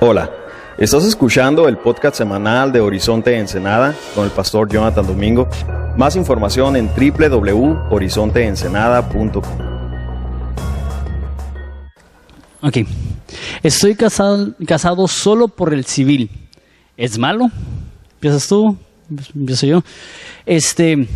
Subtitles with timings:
[0.00, 0.30] Hola,
[0.78, 5.48] estás escuchando el podcast semanal de Horizonte Ensenada con el pastor Jonathan Domingo.
[5.96, 9.42] Más información en www.horizonteensenada.com.
[12.62, 12.76] Ok.
[13.62, 16.28] Estoy casado, solo por el civil.
[16.96, 17.50] ¿Es malo?
[18.20, 18.76] ¿Piensas tú?
[19.34, 19.82] Empiezo yo.
[20.44, 21.08] Este,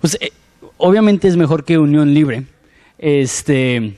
[0.00, 0.32] pues eh,
[0.76, 2.46] obviamente es mejor que unión libre.
[2.98, 3.96] Este,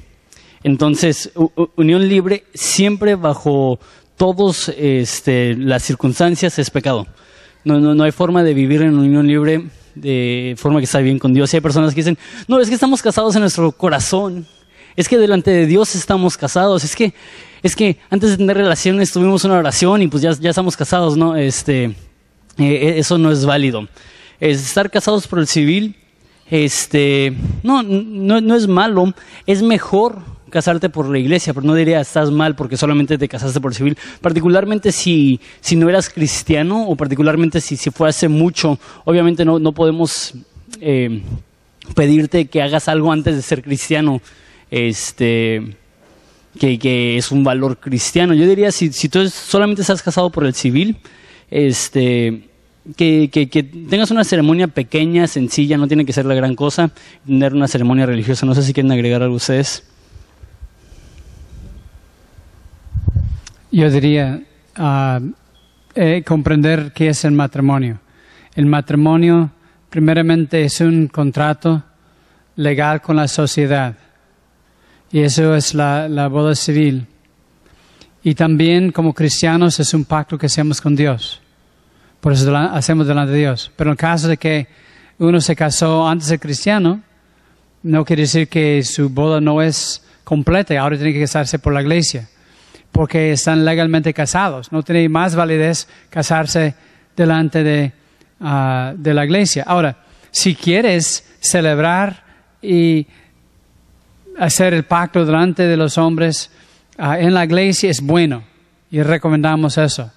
[0.66, 1.30] entonces,
[1.76, 3.78] unión libre siempre bajo
[4.16, 7.06] todas este, las circunstancias es pecado.
[7.62, 11.32] No, no, hay forma de vivir en unión libre de forma que está bien con
[11.32, 11.54] Dios.
[11.54, 14.44] Y hay personas que dicen, no, es que estamos casados en nuestro corazón.
[14.96, 16.82] Es que delante de Dios estamos casados.
[16.82, 17.14] Es que,
[17.62, 21.16] es que antes de tener relaciones tuvimos una oración y pues ya, ya estamos casados,
[21.16, 21.36] ¿no?
[21.36, 21.94] Este,
[22.58, 23.86] eh, eso no es válido.
[24.40, 25.94] Es estar casados por el civil,
[26.50, 29.14] este, no, no, no es malo,
[29.46, 33.60] es mejor casarte por la iglesia, pero no diría estás mal porque solamente te casaste
[33.60, 38.78] por civil, particularmente si, si no eras cristiano o particularmente si, si fue hace mucho,
[39.04, 40.34] obviamente no, no podemos
[40.80, 41.22] eh,
[41.94, 44.20] pedirte que hagas algo antes de ser cristiano,
[44.70, 45.76] este,
[46.58, 48.34] que, que es un valor cristiano.
[48.34, 50.96] Yo diría, si, si tú solamente estás casado por el civil,
[51.50, 52.48] este,
[52.96, 56.90] que, que, que tengas una ceremonia pequeña, sencilla, no tiene que ser la gran cosa,
[57.26, 58.46] tener una ceremonia religiosa.
[58.46, 59.84] No sé si quieren agregar algo ustedes.
[63.76, 64.40] Yo diría
[64.76, 65.20] ah,
[65.94, 68.00] eh, comprender qué es el matrimonio.
[68.54, 69.50] El matrimonio,
[69.90, 71.84] primeramente, es un contrato
[72.54, 73.94] legal con la sociedad.
[75.12, 77.06] Y eso es la, la boda civil.
[78.22, 81.42] Y también, como cristianos, es un pacto que hacemos con Dios.
[82.22, 83.70] Por eso hacemos delante de Dios.
[83.76, 84.68] Pero en el caso de que
[85.18, 87.02] uno se casó antes de cristiano,
[87.82, 91.82] no quiere decir que su boda no es completa ahora tiene que casarse por la
[91.82, 92.26] iglesia
[92.96, 94.72] porque están legalmente casados.
[94.72, 96.74] No tiene más validez casarse
[97.14, 97.92] delante de,
[98.40, 99.64] ah, de la iglesia.
[99.66, 99.98] Ahora,
[100.30, 102.24] si quieres celebrar
[102.62, 103.06] y
[104.38, 106.50] hacer el pacto delante de los hombres
[106.96, 108.44] ah, en la iglesia es bueno
[108.90, 110.10] y recomendamos eso.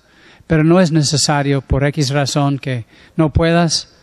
[0.47, 2.85] Pero no es necesario por X razón que
[3.18, 3.94] no puedas.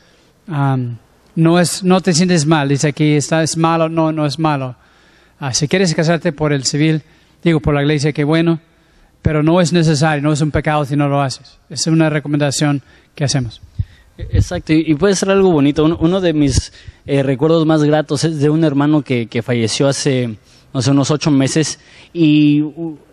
[0.47, 4.77] no, es, no te sientes mal, dice aquí, está, es malo, no, no es malo.
[5.41, 7.03] Ah, si quieres casarte por el civil,
[7.43, 8.61] digo por la iglesia, qué bueno,
[9.27, 11.59] pero no es necesario, no es un pecado si no lo haces.
[11.69, 12.81] Es una recomendación
[13.17, 13.61] que hacemos.
[14.17, 15.85] Exacto, y puede ser algo bonito.
[15.85, 16.73] Uno, de mis
[17.07, 20.37] eh, recuerdos más gratos es de un hermano que, que falleció hace,
[20.73, 21.81] no sé, unos ocho meses
[22.13, 22.63] y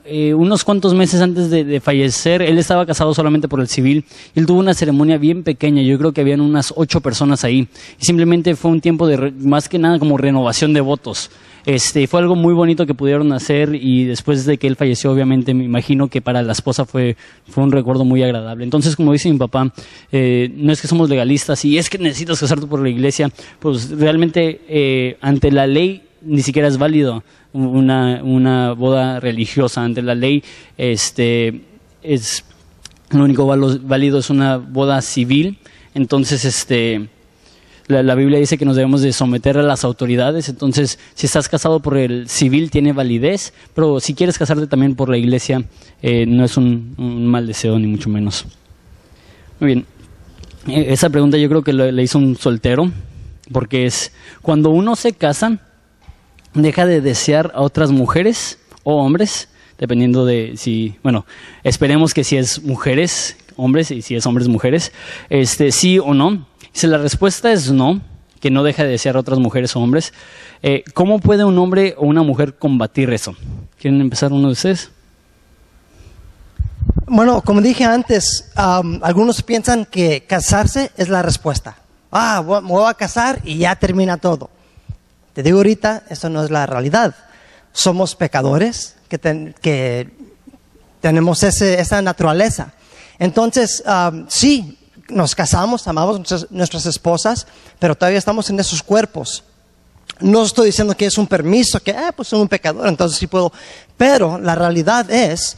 [0.05, 4.45] eh, unos cuantos meses antes de, fallecer, él estaba casado solamente por el civil él
[4.45, 7.67] tuvo una ceremonia bien pequeña, yo creo que habían unas ocho personas ahí
[7.99, 11.31] y simplemente fue un tiempo de, más que nada como renovación de votos.
[11.65, 15.53] Este, fue algo muy bonito que pudieron hacer y después de que él falleció, obviamente
[15.53, 17.15] me imagino que para la esposa fue,
[17.47, 18.65] fue un recuerdo muy agradable.
[18.65, 19.71] Entonces, como dice mi papá,
[20.11, 23.89] eh, no es que somos legalistas y es que necesitas casarte por la iglesia, pues
[23.91, 27.23] realmente eh, ante la ley ni siquiera es válido
[27.53, 29.83] una, una boda religiosa.
[29.83, 30.43] Ante la ley,
[30.77, 31.61] este,
[32.01, 32.43] es,
[33.11, 35.57] lo único válido es una boda civil.
[35.93, 37.07] Entonces, este,
[37.87, 41.49] la, la Biblia dice que nos debemos de someter a las autoridades, entonces si estás
[41.49, 45.63] casado por el civil tiene validez, pero si quieres casarte también por la iglesia
[46.01, 48.45] eh, no es un, un mal deseo ni mucho menos.
[49.59, 49.85] Muy bien,
[50.67, 52.89] Eh, esa pregunta yo creo que le hizo un soltero,
[53.51, 55.59] porque es cuando uno se casa,
[56.53, 61.25] deja de desear a otras mujeres o hombres, dependiendo de si, bueno,
[61.65, 64.93] esperemos que si es mujeres, hombres, y si es hombres, mujeres,
[65.29, 66.47] este, sí o no.
[66.73, 68.01] Si la respuesta es no,
[68.41, 70.13] que no deja de desear otras mujeres o hombres,
[70.61, 73.35] eh, ¿cómo puede un hombre o una mujer combatir eso?
[73.79, 74.89] ¿Quieren empezar uno de ustedes?
[77.07, 81.77] Bueno, como dije antes, algunos piensan que casarse es la respuesta.
[82.11, 84.49] Ah, me voy a casar y ya termina todo.
[85.33, 87.15] Te digo ahorita, eso no es la realidad.
[87.71, 90.11] Somos pecadores que, ten- que
[91.01, 92.73] tenemos esa naturaleza.
[93.19, 93.83] Entonces,
[94.27, 94.77] sí,
[95.13, 97.47] nos casamos, amamos nuestras, esposas,
[97.79, 99.43] pero todavía estamos en esos cuerpos.
[100.19, 103.27] No estoy diciendo que es un permiso, que, ah, pues soy un pecador, entonces sí
[103.27, 103.51] puedo.
[103.97, 105.57] Pero la realidad es,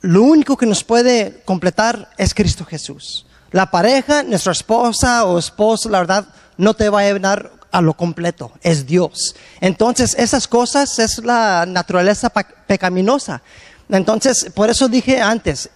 [0.00, 3.26] lo único que nos puede completar es Cristo Jesús.
[3.52, 6.26] La pareja, nuestra esposa o esposo, la verdad,
[6.56, 9.36] no te va a llevar a lo completo, es Dios.
[9.60, 12.30] Entonces, esas cosas es la naturaleza
[12.66, 13.42] pecaminosa.
[13.88, 15.70] Entonces, por eso dije antes,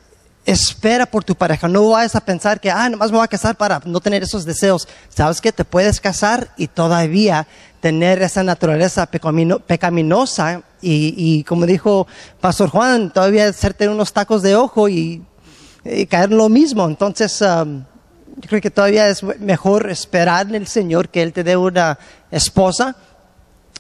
[0.50, 1.68] espera por tu pareja.
[1.68, 4.44] No vayas a pensar que, ah, nomás me voy a casar para no tener esos
[4.44, 4.88] deseos.
[5.08, 7.46] ¿Sabes que Te puedes casar y todavía
[7.80, 12.06] tener esa naturaleza pecaminosa y, como dijo
[12.40, 15.22] Pastor Juan, todavía hacerte unos tacos de ojo y,
[16.08, 16.86] caer en lo mismo.
[16.86, 17.84] Entonces, um,
[18.36, 21.98] yo creo que todavía es mejor esperar en el Señor que Él te dé una
[22.30, 22.96] esposa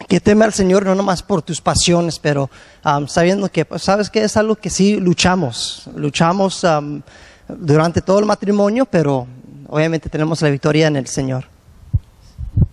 [0.08, 2.50] que teme al Señor no nomás por tus pasiones, pero
[2.84, 7.02] um, sabiendo que, pues, sabes que es algo que sí luchamos, luchamos um,
[7.48, 9.26] durante todo el matrimonio, pero
[9.68, 11.44] obviamente tenemos la victoria en el Señor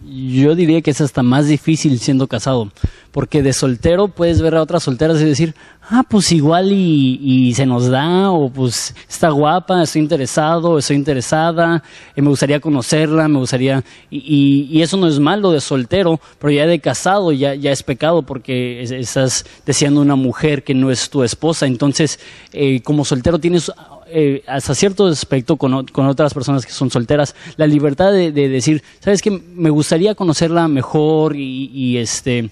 [0.10, 2.72] yo diría que es hasta más difícil siendo casado,
[3.12, 5.54] porque de soltero puedes ver a otras solteras y decir,
[5.90, 11.84] ah, pues igual y, se nos da, o pues está guapa, estoy interesado, estoy interesada,
[12.16, 16.68] eh, me gustaría conocerla, me gustaría, y, eso no es malo de soltero, pero ya
[16.68, 21.24] de casado ya, ya es pecado porque estás deseando una mujer que no es tu
[21.24, 22.20] esposa, entonces
[22.54, 23.72] eh, como soltero tienes
[24.10, 29.22] eh, hasta cierto aspecto con, otras personas que son solteras, la libertad de, decir, sabes
[29.22, 32.50] que me gustaría conocerla mejor y, este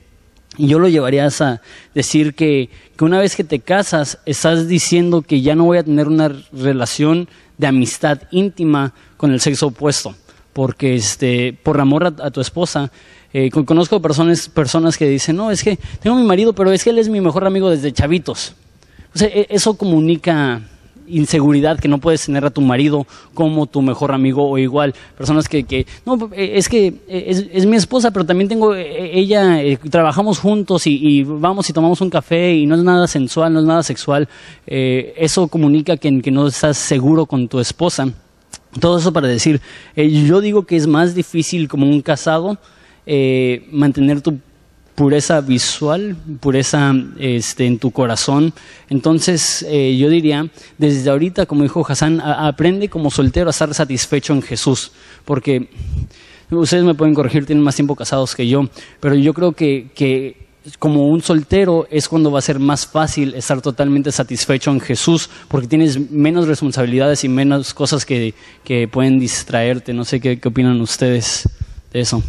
[0.57, 1.61] y yo lo llevaría a
[1.93, 2.69] decir que,
[2.99, 7.27] una vez que te casas estás diciendo que ya no voy a tener una relación
[7.57, 10.15] de amistad íntima con el sexo opuesto,
[10.53, 12.91] porque este por amor a, tu esposa
[13.33, 16.89] eh, conozco personas personas que dicen no es que tengo mi marido pero es que
[16.89, 18.55] él es mi mejor amigo desde chavitos,
[19.19, 20.61] e, eso comunica
[21.07, 24.93] inseguridad que no puedes tener a tu marido como tu mejor amigo o igual.
[25.17, 29.77] Personas que, que no, es que es, mi esposa, pero también tengo eh, ella, eh,
[29.89, 33.65] trabajamos juntos y, vamos y tomamos un café y no es nada sensual, no es
[33.65, 34.27] nada sexual.
[34.67, 38.09] Eh, eso comunica que, que no estás seguro con tu esposa.
[38.79, 39.61] Todo eso para decir,
[39.95, 42.57] yo digo que es más difícil como un casado
[43.71, 44.39] mantener tu
[44.95, 48.53] pureza visual, pureza este, en tu corazón.
[48.89, 54.33] Entonces, eh, yo diría, desde ahorita, como dijo Hassan, aprende como soltero a estar satisfecho
[54.33, 54.91] en Jesús,
[55.25, 55.69] porque
[56.49, 58.69] ustedes me pueden corregir, tienen más tiempo casados que yo,
[59.01, 60.45] pero yo creo que, que
[60.79, 65.29] como un soltero es cuando va a ser más fácil estar totalmente satisfecho en Jesús,
[65.49, 68.33] porque tienes menos responsabilidades y menos cosas que,
[68.63, 69.93] que pueden distraerte.
[69.93, 71.47] No sé qué, qué opinan ustedes
[71.91, 72.23] de eso.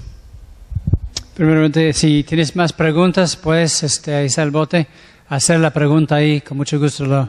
[1.34, 4.86] Primeramente, si tienes más preguntas, puedes, este, ahí está el bote,
[5.28, 7.04] hacer la pregunta ahí, con mucho gusto.
[7.04, 7.28] Lo,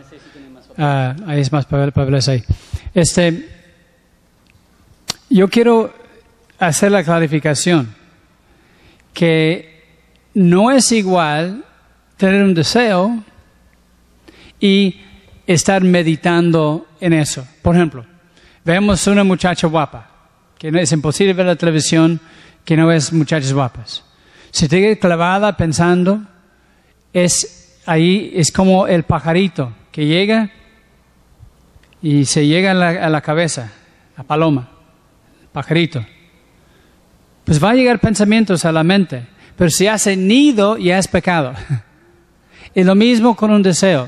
[0.77, 2.43] ah, ahí es más Pablo ahí.
[2.93, 3.49] Este,
[5.29, 5.93] yo quiero
[6.59, 7.93] hacer la clarificación
[9.13, 9.83] que
[10.33, 11.65] no es igual
[12.17, 13.23] tener un deseo
[14.59, 15.01] y
[15.45, 17.47] estar meditando en eso.
[17.61, 18.05] Por ejemplo,
[18.63, 20.09] vemos una muchacha guapa,
[20.57, 22.19] que es imposible ver la televisión,
[22.67, 24.03] que no ves muchachas guapas.
[24.51, 26.21] Si te quedas clavada pensando,
[27.13, 30.51] es ahí, es como el pajarito que llega
[32.01, 33.71] y se llega a la, cabeza,
[34.17, 34.67] la paloma,
[35.53, 36.05] pajarito.
[37.45, 39.25] Pues va a llegar pensamientos a la mente,
[39.55, 41.53] pero si hace nido ya es pecado.
[42.75, 44.07] Y lo mismo con un deseo.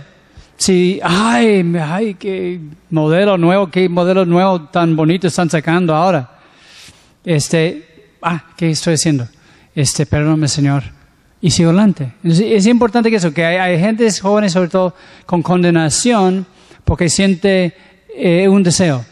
[0.57, 2.59] Si, ay, ay, qué
[2.91, 6.29] modelo nuevo, qué modelo nuevo tan bonito están sacando ahora.
[7.25, 7.88] Este,
[8.21, 9.27] ah, ¿qué estoy haciendo?
[9.75, 10.83] Este, perdóname, Señor.
[11.41, 12.13] Y sigo adelante.
[12.23, 14.93] Es, importante que eso, que hay, hay, gente jóvenes, sobre todo,
[15.25, 16.45] con condenación,
[16.83, 17.73] porque siente
[18.15, 19.05] eh, un deseo.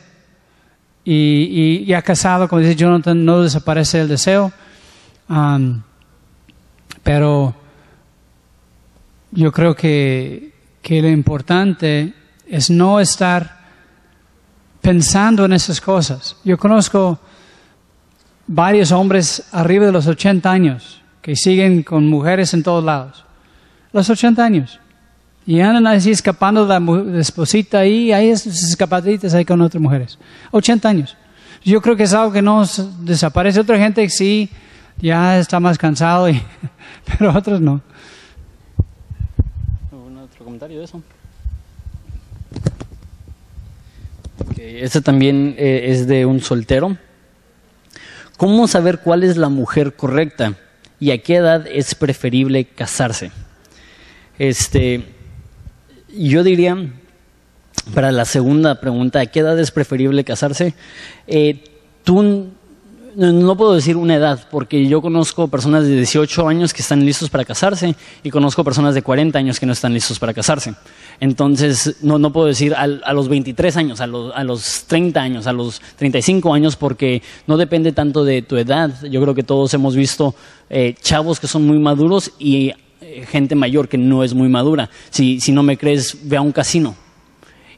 [1.05, 4.51] Y, y, ha casado, como dice Jonathan, no desaparece el deseo.
[5.29, 5.81] Um,
[7.01, 7.55] pero
[9.31, 10.51] yo creo que,
[10.81, 12.13] que lo importante
[12.45, 13.57] es no estar
[14.81, 16.35] pensando en esas cosas.
[16.43, 17.19] Yo conozco
[18.47, 23.25] varios hombres arriba de los 80 años que siguen con mujeres en todos lados.
[23.91, 24.79] Los 80 años.
[25.45, 30.17] Y andan así escapando de la esposita ahí, ahí escapaditas ahí con otras mujeres.
[30.51, 31.17] 80 años.
[31.63, 32.65] Yo creo que es algo que no
[32.99, 33.59] desaparece.
[33.59, 34.49] Otra gente sí,
[35.01, 36.41] ya está más cansado, y,
[37.05, 37.81] pero otros no.
[39.91, 41.01] ¿Algún otro comentario de eso?
[44.57, 46.97] este también eh, es de un soltero
[48.37, 50.53] ¿Cómo saber cuál es la mujer correcta
[50.99, 53.31] y a qué edad es preferible casarse?
[54.37, 55.03] Este,
[56.15, 56.77] yo diría,
[57.95, 60.75] para la segunda pregunta, ¿a qué edad es preferible casarse?
[61.25, 61.63] Eh,
[62.03, 62.51] tú
[63.17, 67.31] no puedo decir una edad, porque yo conozco personas de 18 años que están listos
[67.31, 70.75] para casarse y conozco personas de 40 años que no están listos para casarse.
[71.19, 75.47] Entonces, no, no puedo decir a, los 23 años, a los, a los 30 años,
[75.47, 78.91] a los 35 años, porque no depende tanto de tu edad.
[79.09, 80.35] Yo creo que todos hemos visto
[80.69, 82.71] eh, chavos que son muy maduros y
[83.01, 84.91] eh, gente mayor que no es muy madura.
[85.09, 86.95] Si, si no me crees, ve a un casino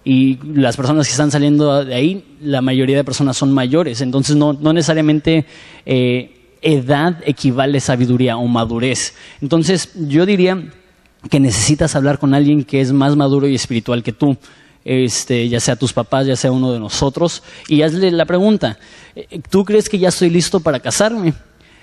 [0.04, 4.36] y las personas que están saliendo de ahí, la mayoría de personas son mayores, entonces
[4.36, 5.46] no, no necesariamente
[5.86, 9.14] eh, edad equivale sabiduría o madurez.
[9.42, 10.64] Entonces yo diría
[11.30, 14.38] que necesitas hablar con alguien que es más maduro y espiritual que tú.
[14.86, 18.80] Este, ya sea tus papás, ya sea uno de nosotros, y hazle la pregunta,
[19.14, 21.34] eh, ¿tú crees que ya estoy listo para casarme?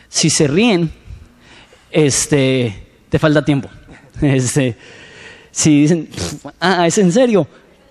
[0.09, 0.91] Si se ríen,
[1.91, 3.69] este, te falta tiempo.
[4.23, 4.79] Este,
[5.51, 6.09] si dicen,
[6.59, 7.47] ah, es en serio,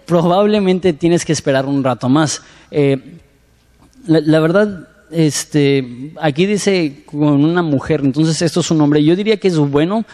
[0.05, 2.41] probablemente tienes que esperar un rato más.
[2.71, 3.19] Eh,
[4.07, 9.03] la, verdad, este, aquí dice con una mujer, entonces esto es un hombre.
[9.03, 10.05] Yo diría que es bueno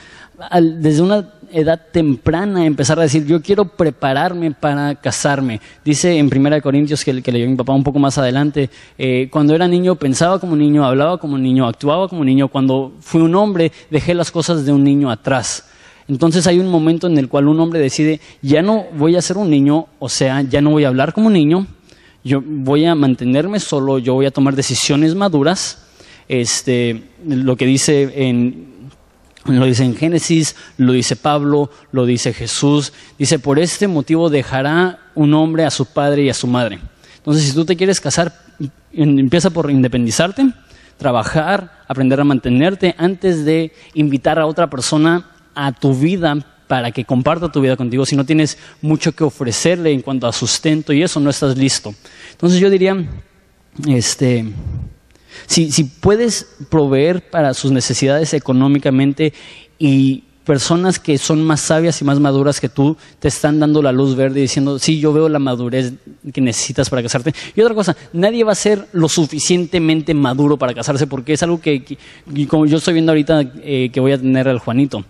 [0.79, 5.59] desde una edad temprana empezar a decir, yo quiero prepararme para casarme.
[5.83, 9.27] Dice en Primera de Corintios que, que leyó mi papá un poco más adelante, eh,
[9.31, 12.47] cuando era niño pensaba como niño, hablaba como niño, actuaba como niño.
[12.47, 15.65] Cuando fui un hombre dejé las cosas de un niño atrás.
[16.11, 19.37] Entonces hay un momento en el cual un hombre decide, ya no voy a ser
[19.37, 21.67] un niño, o sea, ya no voy a hablar como niño,
[22.21, 25.85] yo voy a mantenerme solo, yo voy a tomar decisiones maduras.
[26.27, 28.71] Este, lo que dice en
[29.45, 32.91] lo dice en Génesis, lo dice Pablo, lo dice Jesús.
[33.17, 36.79] Dice, por este motivo dejará un hombre a su padre y a su madre.
[37.19, 38.33] Entonces, si tú te quieres casar,
[38.91, 40.51] empieza por independizarte,
[40.97, 47.03] trabajar, aprender a mantenerte antes de invitar a otra persona a tu vida para que
[47.03, 48.05] comparta tu vida contigo.
[48.05, 51.93] Si no tienes mucho que ofrecerle en cuanto a sustento y eso, no estás listo.
[52.31, 52.95] Entonces yo diría,
[53.87, 54.45] este,
[55.47, 59.33] si, si puedes proveer para sus necesidades económicamente
[59.77, 63.91] y personas que son más sabias y más maduras que tú te están dando la
[63.91, 65.93] luz verde diciendo, sí, yo veo la madurez
[66.33, 67.33] que necesitas para casarte.
[67.55, 71.59] Y otra cosa, nadie va a ser lo suficientemente maduro para casarse porque es algo
[71.59, 71.97] que,
[72.47, 75.05] como yo estoy viendo ahorita eh, que voy a tener al Juanito,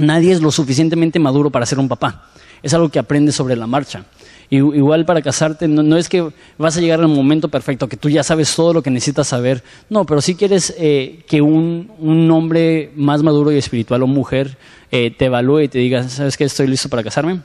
[0.00, 2.26] nadie es lo suficientemente maduro para ser un papá.
[2.62, 4.04] Es algo que aprendes sobre la marcha.
[4.50, 6.28] Igual para casarte, no, es que
[6.58, 9.62] vas a llegar al momento perfecto, que tú ya sabes todo lo que necesitas saber.
[9.88, 14.58] No, pero si quieres eh, que un, un, hombre más maduro y espiritual o mujer
[14.90, 16.44] eh, te evalúe y te diga, ¿sabes qué?
[16.44, 17.42] Estoy listo para casarme.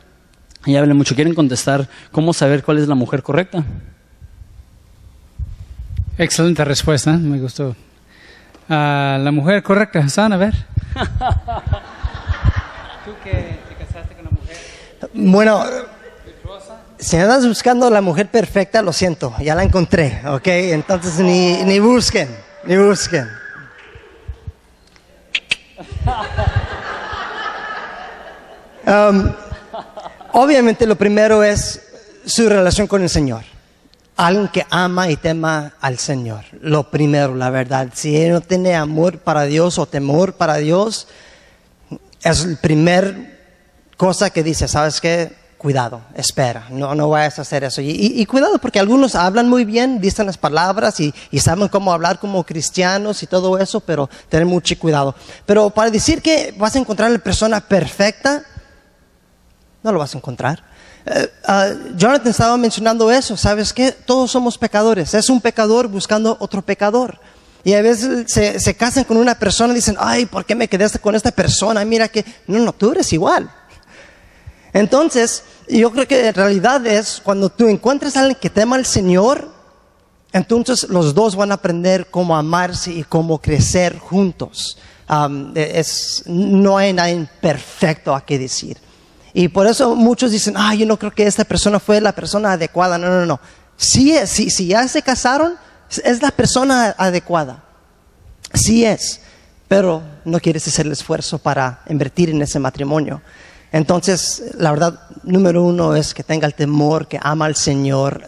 [0.65, 1.13] Y hablen mucho.
[1.13, 3.63] ¿Quieren contestar cómo saber cuál es la mujer correcta?
[6.17, 7.75] Excelente respuesta, me gustó.
[8.67, 10.53] Ah, la mujer correcta, Hassan, a ver.
[13.05, 14.57] Tú que te casaste con la mujer.
[15.13, 15.63] Bueno,
[16.97, 20.47] si andas buscando la mujer perfecta, lo siento, ya la encontré, ¿ok?
[20.47, 22.29] Entonces ni, ni busquen,
[22.65, 23.27] ni busquen.
[28.87, 29.33] Um,
[30.33, 31.81] obviamente lo primero es
[32.25, 33.43] su relación con el Señor.
[34.15, 36.45] Alguien que ama y tema al Señor.
[36.61, 37.89] Lo primero, la verdad.
[37.93, 41.07] Si él no tiene amor para Dios o temor para Dios,
[42.23, 43.34] es la primer
[43.97, 45.45] cosa que dice, ¿sabes qué?
[45.65, 47.81] cuidado, espera, no, no vayas a hacer eso.
[47.81, 52.43] Y, cuidado porque algunos hablan muy bien, dicen las palabras y, saben cómo hablar como
[52.43, 55.15] cristianos y todo eso, pero tener mucho cuidado.
[55.47, 58.43] Pero para decir que vas a encontrar la persona perfecta,
[59.81, 60.63] no lo vas a encontrar.
[61.47, 63.91] Ah, Jonathan estaba mencionando eso, ¿sabes qué?
[63.91, 67.19] Todos somos pecadores, es un pecador buscando otro pecador.
[67.63, 70.67] Y a veces se, se casan con una persona y dicen, ay, ¿por qué me
[70.67, 71.83] quedaste con esta persona?
[71.83, 73.49] Mira que, no, no, tú eres igual.
[74.75, 78.85] Entonces, yo creo que en realidad es cuando tú encuentras a alguien que tema al
[78.85, 79.49] Señor,
[80.33, 84.77] entonces los dos van a aprender cómo amarse y cómo crecer juntos.
[85.55, 88.77] es, no hay nada perfecto a qué decir.
[89.33, 92.51] Y por eso muchos dicen, ah, yo no creo que esta persona fue la persona
[92.51, 92.97] adecuada.
[92.97, 93.39] No, no, no.
[93.77, 95.53] Sí es, si, si ya se casaron,
[96.03, 97.63] es la persona adecuada.
[98.53, 99.21] Sí es,
[99.69, 103.21] pero no quieres hacer el esfuerzo para invertir en ese matrimonio.
[103.75, 108.25] Entonces, la verdad, número uno es que tenga el temor, que ama al Señor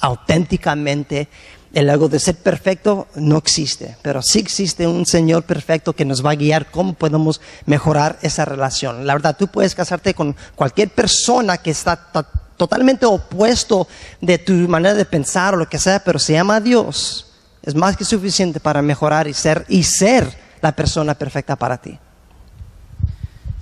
[0.00, 1.28] auténticamente.
[1.74, 6.24] El ego de ser perfecto no existe, pero sí existe un Señor perfecto que nos
[6.24, 9.06] va a guiar cómo podemos mejorar esa relación.
[9.06, 12.10] La verdad, tú puedes casarte con cualquier persona que está
[12.56, 13.88] totalmente opuesto
[14.22, 17.26] de tu manera de pensar o lo que sea, pero se llama Dios.
[17.62, 21.98] Es más que suficiente para mejorar y ser, y ser la persona perfecta para ti.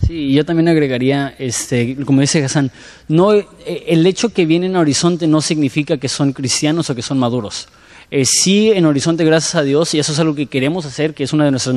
[0.06, 2.70] Sí, yo también agregaría, este, como dice Hassan,
[3.08, 3.46] no, eh,
[3.88, 7.66] el hecho que vienen a Horizonte no significa que son cristianos o que son maduros.
[8.08, 11.24] Eh, sí, en Horizonte, gracias a Dios, y eso es algo que queremos hacer, que
[11.24, 11.74] es una de nuestras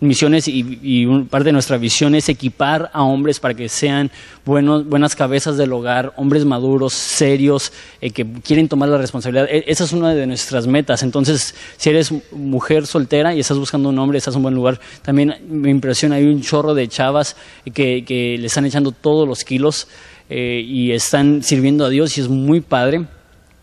[0.00, 4.10] misiones y, parte de nuestra visión es equipar a hombres para que sean
[4.44, 7.72] buenos, buenas cabezas del hogar, hombres maduros, serios,
[8.02, 9.48] eh, que quieren tomar la responsabilidad.
[9.50, 11.02] E, esa es una de nuestras metas.
[11.02, 14.78] Entonces, si eres mujer soltera y estás buscando un hombre, estás en un buen lugar.
[15.02, 17.34] También me impresiona, hay un chorro de chavas
[17.72, 19.88] que, que le están echando todos los kilos.
[20.28, 23.06] eh, y están sirviendo a Dios y es muy padre.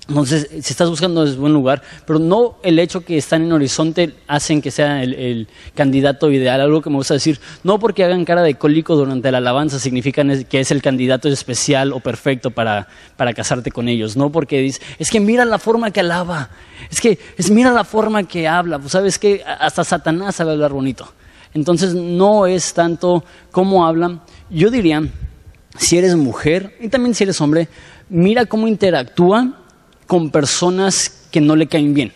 [0.10, 4.14] Entonces, si estás buscando es buen lugar, pero no el hecho que están en horizonte
[4.28, 6.60] hacen que sea el, candidato ideal.
[6.60, 10.24] Algo que me gusta decir, no porque hagan cara de cólico durante la alabanza significa
[10.50, 14.18] que es el candidato especial o perfecto para, para casarte con ellos.
[14.18, 16.50] No porque dices, es que mira la forma que alaba,
[16.92, 18.80] es que es mira la forma que habla.
[18.80, 21.14] Pues sabes que hasta Satanás sabe hablar bonito.
[21.54, 24.22] Entonces, no es tanto cómo hablan.
[24.50, 25.02] Yo diría,
[25.78, 27.70] si eres mujer y también si eres hombre,
[28.10, 29.63] mira cómo interactúa
[30.14, 32.14] con personas que no le caen bien.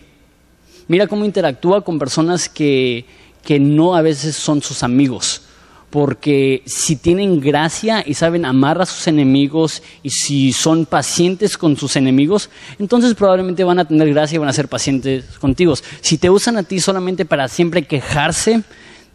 [0.86, 3.04] Mira cómo interactúa con personas que,
[3.42, 5.42] que no a veces son sus amigos.
[5.90, 11.76] Porque si tienen gracia y saben amar a sus enemigos y si son pacientes con
[11.76, 15.74] sus enemigos, entonces probablemente van a tener gracia y van a ser pacientes contigo.
[16.00, 18.62] Si te usan a ti solamente para siempre quejarse,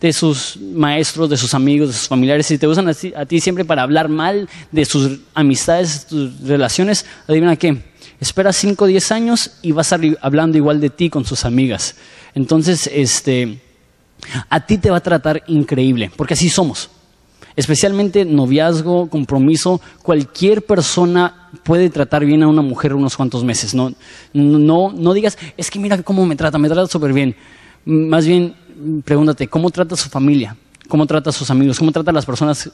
[0.04, 3.64] de sus maestros, de sus amigos, de sus familiares, si te usan a ti, siempre
[3.64, 7.82] para hablar mal de sus amistades, tus relaciones, adivina qué,
[8.24, 11.46] espera 5 o 10 años y va a estar hablando igual de ti con sus
[11.46, 11.96] amigas.
[12.34, 13.60] Entonces, este,
[14.50, 16.90] a ti te va a tratar increíble, porque así somos.
[17.56, 23.76] Especialmente noviazgo, compromiso, cualquier persona puede tratar bien a una mujer unos cuantos meses.
[23.76, 23.94] No,
[24.34, 27.36] no, no digas, es que mira cómo me trata, me trata súper bien.
[27.86, 28.56] Más bien,
[29.04, 30.56] pregúntate, ¿cómo trata su familia?
[30.94, 32.70] Cómo trata a sus amigos, cómo trata a las personas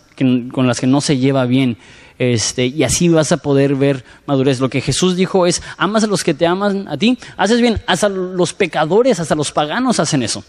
[0.51, 1.77] con las que no se lleva bien.
[2.17, 4.59] Este, y así vas a poder ver madurez.
[4.59, 7.81] Lo que Jesús dijo es, amas a los que te aman a ti, haces bien,
[7.87, 10.43] hasta los pecadores, hasta los paganos hacen eso.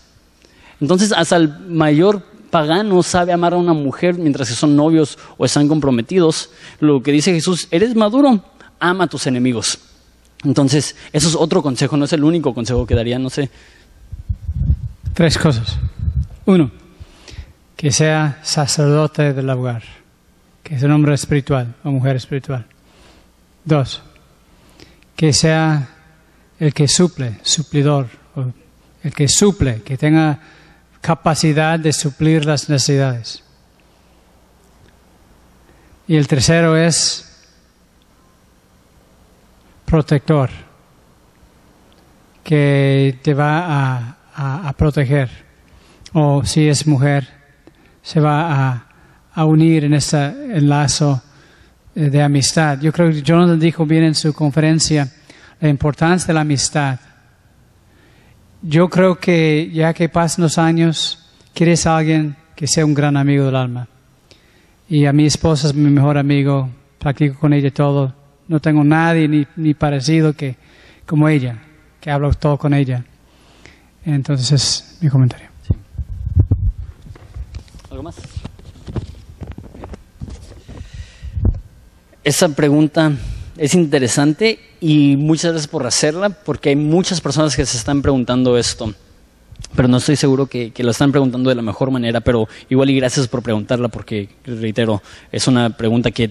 [0.80, 5.44] Entonces, hasta el mayor pagano sabe amar a una mujer mientras que son novios o
[5.44, 6.50] están comprometidos.
[6.80, 8.42] Lo que dice Jesús, eres maduro,
[8.80, 9.78] ama a tus enemigos.
[10.42, 13.48] Entonces, eso es otro consejo, no es el único consejo que daría, no sé.
[15.14, 15.78] Tres cosas.
[16.46, 16.79] Uno,
[17.80, 19.82] que sea sacerdote del hogar,
[20.62, 22.66] que es un hombre espiritual o mujer espiritual.
[23.64, 24.02] Dos,
[25.16, 25.88] que sea
[26.58, 28.06] el que suple, suplidor,
[29.02, 30.40] el que suple, que tenga
[31.00, 33.42] capacidad de suplir las necesidades.
[36.06, 37.48] Y el tercero es
[39.86, 40.50] protector,
[42.44, 45.30] que te va a, a proteger.
[46.12, 47.39] O si es mujer,
[48.02, 48.86] se va
[49.34, 51.22] a, unir en ese enlazo
[51.94, 52.78] eh, de amistad.
[52.80, 55.08] Yo creo que Jonathan dijo bien en su conferencia
[55.60, 56.98] la importancia de la amistad.
[58.62, 63.16] Yo creo que ya que pasan los años, quieres a alguien que sea un gran
[63.16, 63.88] amigo del alma.
[64.88, 68.14] Y a mi esposa es mi mejor amigo, practico con ella todo.
[68.48, 70.56] No tengo nadie ni, ni parecido que
[71.06, 71.56] como ella,
[72.00, 73.04] que hablo todo con ella.
[74.04, 75.49] Entonces es mi comentario.
[82.24, 83.12] Esa pregunta
[83.56, 88.56] es interesante y muchas gracias por hacerla porque hay muchas personas que se están preguntando
[88.56, 88.94] esto,
[89.76, 92.96] pero no estoy seguro que, lo están preguntando de la mejor manera, pero igual y
[92.96, 96.30] gracias por preguntarla porque, reitero, es una pregunta que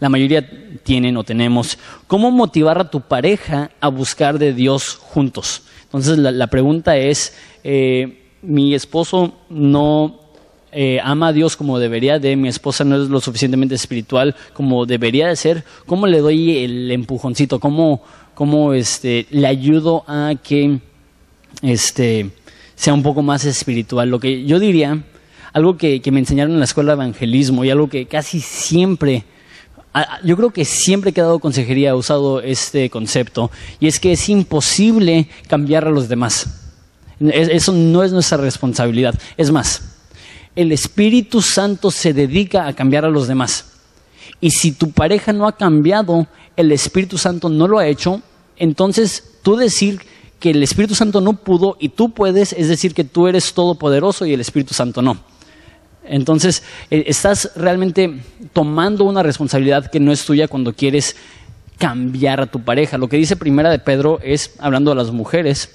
[0.00, 0.46] la mayoría
[0.82, 1.78] tienen o tenemos.
[2.06, 5.62] ¿Cómo motivar a tu pareja a buscar de Dios juntos?
[5.84, 10.25] Entonces la, pregunta es, eh, mi esposo no
[10.78, 14.84] eh, ama a Dios como debería de, mi esposa no es lo suficientemente espiritual como
[14.84, 17.60] debería de ser, ¿cómo le doy el empujoncito?
[17.60, 18.02] ¿Cómo,
[18.34, 20.80] cómo este, le ayudo a que
[21.62, 22.30] este,
[22.74, 24.10] sea un poco más espiritual?
[24.10, 25.02] Lo que yo diría,
[25.54, 29.24] algo que, que me enseñaron en la escuela de evangelismo y algo que casi siempre
[30.24, 34.28] yo creo que siempre he dado consejería he usado este concepto y es que es
[34.28, 36.74] imposible cambiar a los demás.
[37.18, 39.14] Eso no es nuestra responsabilidad.
[39.38, 39.95] Es más,
[40.56, 43.66] el Espíritu Santo se dedica a cambiar a los demás.
[44.40, 48.22] Y si tu pareja no ha cambiado, el Espíritu Santo no lo ha hecho,
[48.56, 50.00] entonces tú decir
[50.40, 54.26] que el Espíritu Santo no pudo y tú puedes, es decir, que tú eres todopoderoso
[54.26, 55.18] y el Espíritu Santo no.
[56.04, 58.20] Entonces, eh, estás realmente
[58.52, 61.16] tomando una responsabilidad que no es tuya cuando quieres
[61.78, 62.96] cambiar a tu pareja.
[62.96, 65.70] Lo que dice Primera de Pedro es, hablando a las mujeres,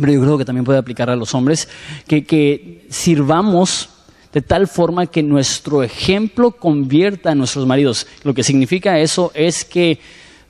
[0.00, 1.68] pero yo creo que también puede aplicar a los hombres,
[2.06, 3.90] que, que sirvamos
[4.34, 8.08] de tal forma que nuestro ejemplo convierta a nuestros maridos.
[8.24, 10.00] Lo que significa eso es que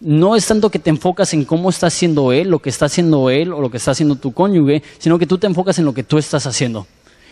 [0.00, 3.28] no es tanto que te enfocas en cómo está haciendo él, lo que está haciendo
[3.28, 5.92] él o lo que está haciendo tu cónyuge, sino que tú te enfocas en lo
[5.92, 6.86] que tú estás haciendo.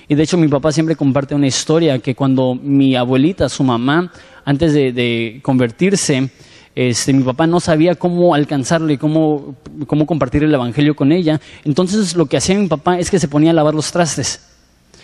[0.09, 4.12] Y de hecho mi papá siempre comparte una historia que cuando mi abuelita, su mamá,
[4.45, 6.29] antes de, convertirse,
[6.75, 9.55] este, mi papá no sabía cómo alcanzarle, cómo,
[9.87, 11.41] cómo compartir el evangelio con ella.
[11.65, 14.52] Entonces lo que hacía mi papá es que se ponía a lavar los trastes.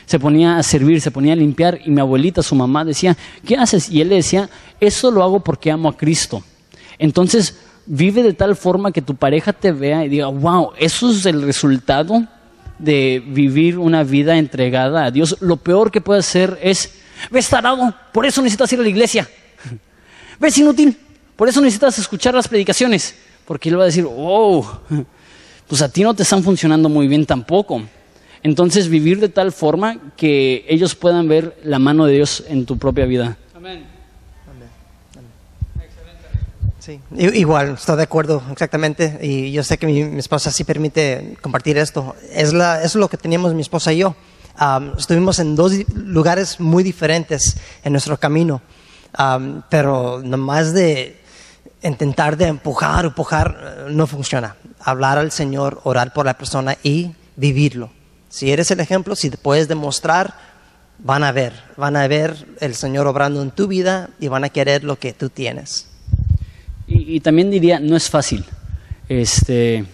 [0.09, 3.15] Se ponía a servir, se ponía a limpiar y mi abuelita, su mamá, decía,
[3.47, 3.91] ¿qué haces?
[3.91, 4.49] Y él le decía,
[4.81, 6.43] eso lo hago porque amo a Cristo.
[6.99, 11.27] Entonces, vive de tal forma que tu pareja te vea y diga, wow, eso es
[11.27, 12.27] el resultado
[12.79, 15.37] de vivir una vida entregada a Dios.
[15.41, 16.91] Lo peor que puede hacer es,
[17.31, 19.29] ves tarado, por eso necesitas ir a la iglesia.
[20.41, 20.97] Ves inútil,
[21.37, 23.15] por eso necesitas escuchar las predicaciones.
[23.45, 24.81] Porque él va a decir, oh,
[25.67, 27.83] pues a ti no te están funcionando muy bien tampoco.
[28.43, 32.79] Entonces vivir de tal forma que ellos puedan ver la mano de Dios en tu
[32.79, 33.37] propia vida.
[33.55, 33.99] Amén.
[36.79, 39.19] Sí, igual, estoy de acuerdo exactamente.
[39.21, 42.17] Y yo sé que mi, mi esposa sí permite compartir esto.
[42.33, 44.17] Es, la, es lo que teníamos mi esposa y yo.
[44.57, 48.63] Am, estuvimos en dos lugares muy diferentes en nuestro camino.
[49.13, 51.21] Am, pero nomás de
[51.83, 54.57] intentar de empujar, empujar, eh, no funciona.
[54.81, 57.91] Hablar al Señor, orar por la persona y vivirlo.
[58.29, 60.35] Si eres el ejemplo, si te puedes demostrar,
[60.99, 64.49] van a ver, van a ver el Señor obrando en tu vida y van a
[64.51, 65.87] querer lo que tú tienes.
[66.87, 68.45] Y, también diría, no es fácil.
[69.09, 69.85] Este,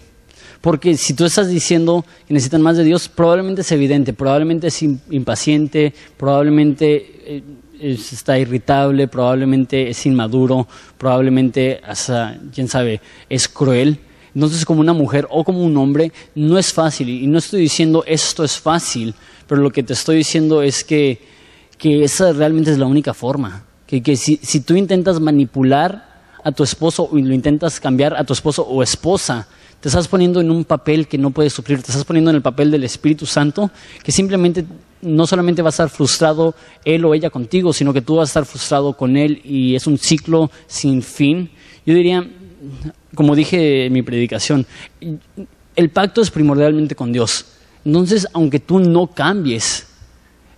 [0.60, 4.82] porque si tú estás diciendo que necesitan más de Dios, probablemente es evidente, probablemente es
[4.82, 7.42] im- impaciente, probablemente eh,
[7.80, 10.66] es- está irritable, probablemente es inmaduro,
[10.98, 13.98] probablemente, hasta, quién sabe, es cruel.
[14.34, 17.08] Entonces, como una mujer o como un hombre, no es fácil.
[17.08, 19.14] Y no estoy diciendo esto es fácil,
[19.46, 21.20] pero lo que te estoy diciendo es que,
[21.78, 23.64] que esa realmente es la única forma.
[23.86, 28.24] Que, que si, si tú intentas manipular a tu esposo o lo intentas cambiar a
[28.24, 29.46] tu esposo o esposa,
[29.80, 32.42] te estás poniendo en un papel que no puedes sufrir, te estás poniendo en el
[32.42, 33.70] papel del Espíritu Santo,
[34.02, 34.64] que simplemente
[35.02, 38.30] no solamente va a estar frustrado él o ella contigo, sino que tú vas a
[38.30, 41.50] estar frustrado con él y es un ciclo sin fin.
[41.84, 42.26] Yo diría,
[43.14, 44.66] como dije en mi predicación,
[45.76, 47.46] el pacto es primordialmente con Dios.
[47.84, 49.86] Entonces, aunque tú no cambies,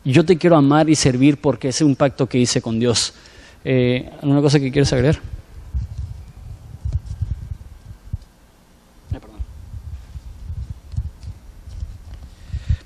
[0.04, 3.14] yo te quiero amar y servir porque es un pacto que hice con Dios.
[3.64, 5.18] Eh, ¿Alguna cosa que quieres agregar?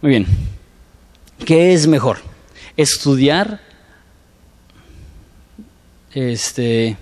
[0.01, 0.27] Muy bien.
[1.45, 2.19] ¿Qué es mejor?
[2.75, 3.61] Estudiar.
[6.15, 6.97] Este.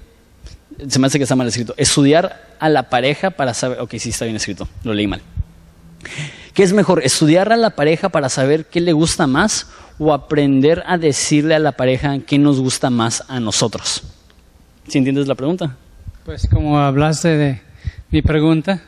[0.87, 1.75] Se me hace que está mal escrito.
[1.77, 3.81] Estudiar a la pareja para saber.
[3.81, 4.69] Ok, sí está bien escrito.
[4.85, 5.21] Lo leí mal.
[6.55, 7.03] ¿Qué es mejor?
[7.05, 11.59] ¿Estudiar a la pareja para saber qué le gusta más o aprender a decirle a
[11.59, 14.03] la pareja qué nos gusta más a nosotros?
[14.87, 15.77] ¿Sí entiendes la pregunta?
[16.25, 17.63] Pues como hablaste de
[18.11, 18.83] mi pregunta,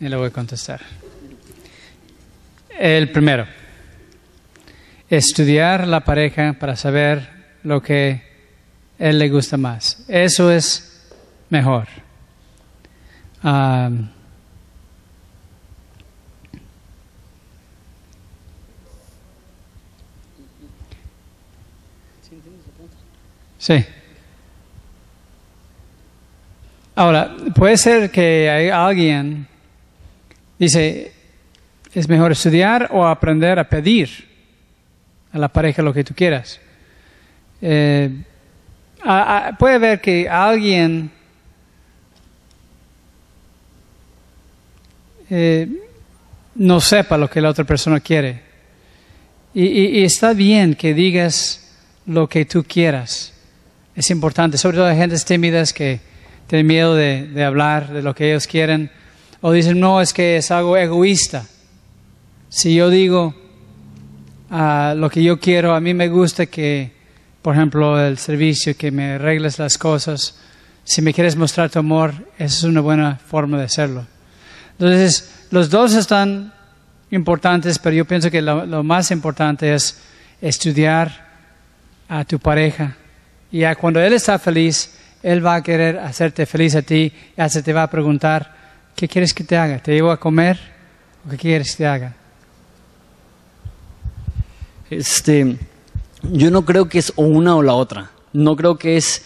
[0.00, 0.80] y lo voy a contestar.
[2.78, 3.46] El primero,
[5.08, 7.28] estudiar la pareja para saber
[7.62, 8.22] lo que
[8.98, 10.04] él le gusta más.
[10.08, 10.93] Eso es
[11.54, 11.86] mejor.
[13.40, 14.10] Am,
[23.56, 23.84] sí.
[26.96, 29.46] Ahora, puede ser que hay alguien
[30.58, 31.12] dice,
[31.92, 34.08] es mejor estudiar o aprender a pedir
[35.32, 36.60] a la pareja lo que tú quieras.
[37.62, 38.10] Eh,
[39.56, 41.10] puede ver que alguien
[45.36, 45.68] eh,
[46.54, 48.40] no sepa lo que la otra persona quiere.
[49.52, 51.72] Y, está bien que digas
[52.06, 53.32] lo que tú quieras.
[53.96, 56.00] Es importante, sobre todo hay gentes tímidas que
[56.46, 58.92] tienen miedo de, hablar de lo que ellos quieren.
[59.40, 61.46] O dicen, no, es que es algo egoísta.
[62.48, 63.34] Si yo digo
[64.50, 66.92] ah, lo que yo quiero, a mí me gusta que,
[67.42, 70.38] por ejemplo, el servicio, que me arregles las cosas.
[70.84, 74.13] Si me quieres mostrar tu amor, esa es una buena forma de hacerlo.
[74.78, 76.52] Entonces, los dos están
[77.10, 79.98] importantes, pero yo pienso que lo, más importante es
[80.40, 81.26] estudiar
[82.08, 82.96] a tu pareja.
[83.52, 87.40] Y ya cuando él está feliz, él va a querer hacerte feliz a ti y
[87.40, 88.54] hasta te va a preguntar,
[88.96, 89.78] ¿qué quieres que te haga?
[89.78, 90.58] ¿Te llevo a comer
[91.24, 92.14] o qué quieres que te haga?
[94.90, 95.56] Este,
[96.22, 98.10] yo no creo que es una o la otra.
[98.32, 99.24] No creo que es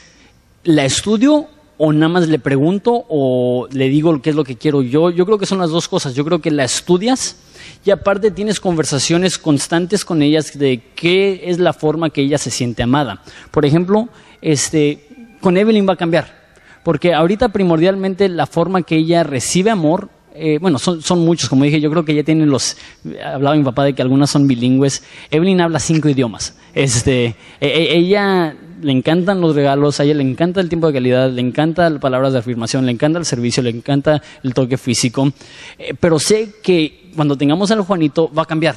[0.65, 4.83] la estudio o nada más le pregunto o le digo qué es lo que quiero
[4.83, 5.11] yo.
[5.11, 6.14] Yo creo que son las dos cosas.
[6.14, 7.37] Yo creo que la estudias
[7.85, 12.51] y aparte tienes conversaciones constantes con ellas de qué es la forma que ella se
[12.51, 13.23] siente amada.
[13.53, 14.09] Por ejemplo,
[14.43, 15.07] este,
[15.41, 16.37] con Evelyn va a cambiar.
[16.83, 21.64] Porque ahorita primordialmente la forma que ella recibe amor, eh, bueno, son, son muchos, como
[21.64, 22.77] dije, yo creo que ella tiene los,
[23.25, 26.57] hablaba mi papá de que algunas son bilingües, Evelyn habla cinco idiomas.
[26.75, 30.93] Este, e- e- ella le encantan los regalos, a ella le encanta el tiempo de
[30.95, 34.79] calidad, le encanta las palabras de afirmación, le encanta el servicio, le encanta el toque
[34.79, 35.33] físico,
[35.79, 38.77] Eh, pero sé que cuando tengamos al Juanito va a cambiar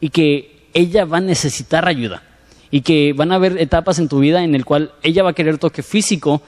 [0.00, 2.22] y que ella va a necesitar ayuda
[2.70, 5.32] y que van a haber etapas en tu vida en el cual ella va a
[5.32, 6.42] querer toque físico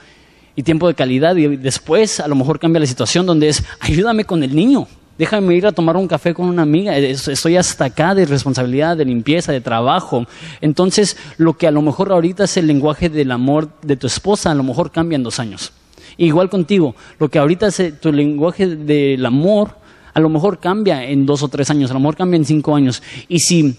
[0.56, 4.24] y tiempo de calidad y después a lo mejor cambia la situación donde es ayúdame
[4.24, 8.14] con el niño, déjame ir a tomar un café con una amiga, estoy hasta acá
[8.14, 10.26] de responsabilidad, de limpieza, de trabajo.
[10.60, 14.50] Entonces, lo que a lo mejor ahorita es el lenguaje del amor de tu esposa,
[14.50, 15.72] a lo mejor cambia en dos años.
[16.16, 19.76] Igual contigo, lo que ahorita es tu lenguaje del amor,
[20.14, 22.74] a lo mejor cambia en dos o tres años, a lo mejor cambia en cinco
[22.74, 23.02] años.
[23.28, 23.76] Y si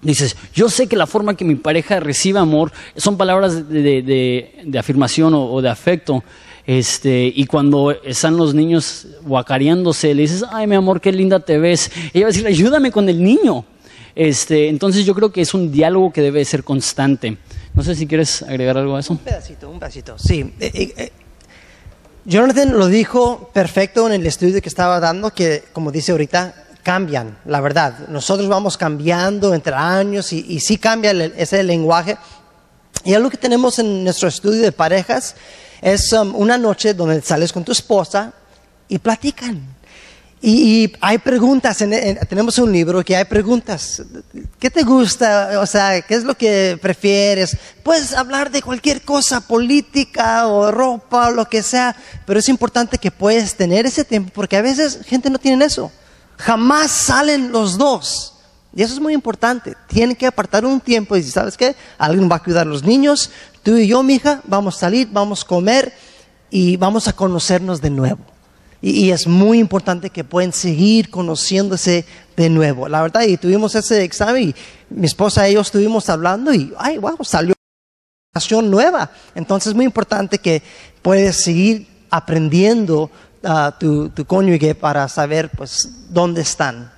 [0.00, 5.32] dices, yo sé que la forma que mi pareja recibe amor son palabras de, afirmación
[5.34, 6.24] o, de afecto,
[6.66, 11.58] este, y cuando están los niños guacareándose, le dices, ay, mi amor, qué linda te
[11.58, 11.90] ves.
[12.12, 13.64] Ella va a decir, ayúdame con el niño.
[14.14, 17.38] Este, entonces yo creo que es un diálogo que debe ser constante.
[17.74, 19.14] No sé si quieres agregar algo a eso.
[19.14, 20.18] Un pedacito, un pedacito.
[20.18, 21.12] Sí, eh, eh, eh,
[22.24, 27.38] Jonathan lo dijo perfecto en el estudio que estaba dando, que como dice ahorita, cambian,
[27.46, 28.08] la verdad.
[28.08, 32.18] Nosotros vamos cambiando entre años y, sí cambia ese lenguaje.
[33.04, 35.34] Y algo que tenemos en nuestro estudio de parejas
[35.82, 38.32] es um, una noche donde sales con tu esposa
[38.88, 39.72] y platican.
[40.44, 41.78] Y, hay preguntas,
[42.28, 44.02] tenemos un libro que hay preguntas.
[44.58, 45.60] ¿Qué te gusta?
[45.60, 47.56] O sea, ¿qué es lo que prefieres?
[47.84, 51.94] Puedes hablar de cualquier cosa, política o ropa o lo que sea,
[52.26, 55.92] pero es importante que puedas tener ese tiempo porque a veces gente no tiene eso.
[56.38, 58.31] Jamás salen los dos.
[58.74, 59.76] Y eso es muy importante.
[59.86, 61.76] Tienen que apartar un tiempo y decir, ¿sabes qué?
[61.98, 63.30] Alguien va a cuidar a los niños,
[63.62, 65.92] tú y yo, mi hija, vamos a salir, vamos a comer
[66.50, 68.20] y vamos a conocernos de nuevo.
[68.80, 72.04] Y, es muy importante que puedan seguir conociéndose
[72.36, 72.88] de nuevo.
[72.88, 74.54] La verdad, y tuvimos ese examen y
[74.90, 79.12] mi esposa y yo estuvimos hablando y, ay, wow, salió una relación nueva.
[79.36, 80.62] Entonces es muy importante que
[81.00, 83.08] puedes seguir aprendiendo
[83.44, 86.90] a tu, tu cónyuge para saber, pues, dónde están.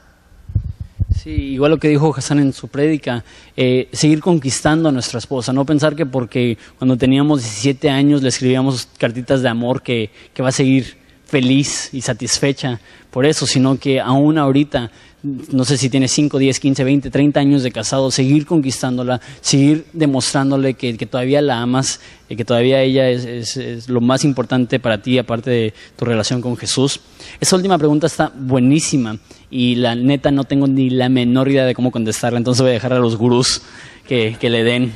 [1.22, 3.24] Sí, igual lo que dijo Hassan en su prédica,
[3.56, 8.28] eh, seguir conquistando a nuestra esposa, no pensar que porque cuando teníamos 17 años le
[8.28, 13.78] escribíamos cartitas de amor que, que va a seguir feliz y satisfecha por eso, sino
[13.78, 14.90] que aún ahorita,
[15.24, 19.86] no sé si tiene 5, 10, 15, 20, 30 años de casado, seguir conquistándola, seguir
[19.94, 25.18] demostrándole que, todavía la amas, y que todavía ella es, lo más importante para ti,
[25.18, 27.00] aparte de tu relación con Jesús.
[27.40, 29.18] Esa última pregunta está buenísima
[29.50, 32.74] y la neta no tengo ni la menor idea de cómo contestarla, entonces voy a
[32.74, 33.62] dejar a los gurús
[34.06, 34.92] que, que le den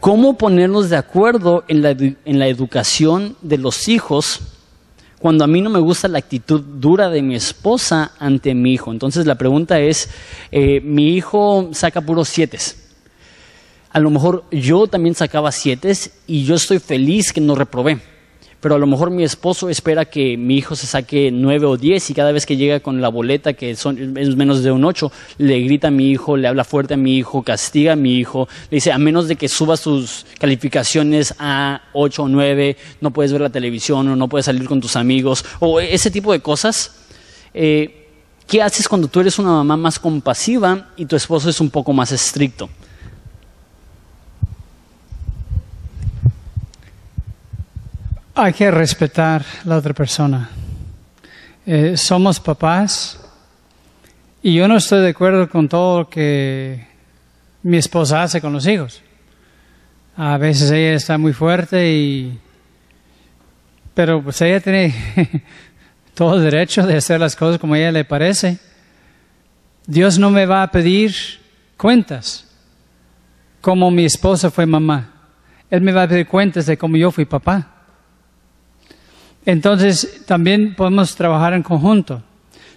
[0.00, 4.40] cómo ponernos de acuerdo en la, en la educación de los hijos
[5.18, 8.92] cuando a mí no me gusta la actitud dura de mi esposa ante mi hijo.
[8.92, 10.10] Entonces la pregunta es,
[10.52, 12.58] eh, mi hijo saca puros siete.
[13.90, 15.92] A lo mejor yo también sacaba siete
[16.26, 18.15] y yo estoy feliz que no reprobé
[18.60, 22.08] pero a lo mejor mi esposo espera que mi hijo se saque nueve o diez
[22.10, 25.12] y cada vez que llega con la boleta, que son, es menos de un ocho,
[25.38, 28.48] le grita a mi hijo, le habla fuerte a mi hijo, castiga a mi hijo,
[28.70, 33.32] le dice, a menos de que suba sus calificaciones a ocho o nueve, no puedes
[33.32, 36.96] ver la televisión o no puedes salir con tus amigos, o ese tipo de cosas.
[37.54, 38.02] Eh,
[38.46, 41.92] ¿Qué haces cuando tú eres una mamá más compasiva y tu esposo es un poco
[41.92, 42.68] más estricto?
[48.38, 50.50] Hay que respetar la otra persona.
[51.64, 53.18] Eh, somos papás
[54.42, 56.86] y yo no estoy de acuerdo con todo lo que
[57.62, 59.00] mi esposa hace con los hijos.
[60.18, 62.38] A veces ella está muy fuerte y...
[63.94, 64.94] Pero pues ella tiene
[66.14, 68.58] todo el derecho de hacer las cosas como a ella le parece.
[69.86, 71.14] Dios no me va a pedir
[71.78, 72.46] cuentas
[73.62, 75.10] como mi esposa fue mamá.
[75.70, 77.75] Él me va a pedir cuentas de cómo yo fui papá.
[79.46, 82.20] Entonces, también podemos trabajar en conjunto.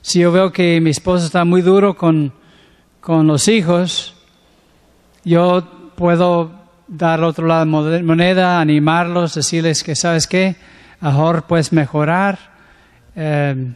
[0.01, 2.32] Si yo veo que mi esposo está muy duro con,
[3.01, 4.15] con los hijos,
[5.25, 6.51] yo puedo
[6.88, 10.55] dar otro lado de moneda, animarlos, decirles que, ¿sabes qué?
[11.01, 12.38] Mejor puedes mejorar.
[13.15, 13.73] Eh,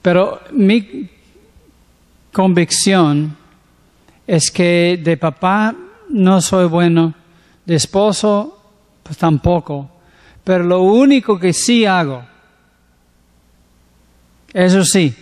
[0.00, 1.10] pero mi
[2.32, 3.36] convicción
[4.26, 5.74] es que de papá
[6.08, 7.14] no soy bueno,
[7.64, 8.60] de esposo
[9.02, 9.90] pues tampoco.
[10.44, 12.22] Pero lo único que sí hago,
[14.52, 15.16] eso sí,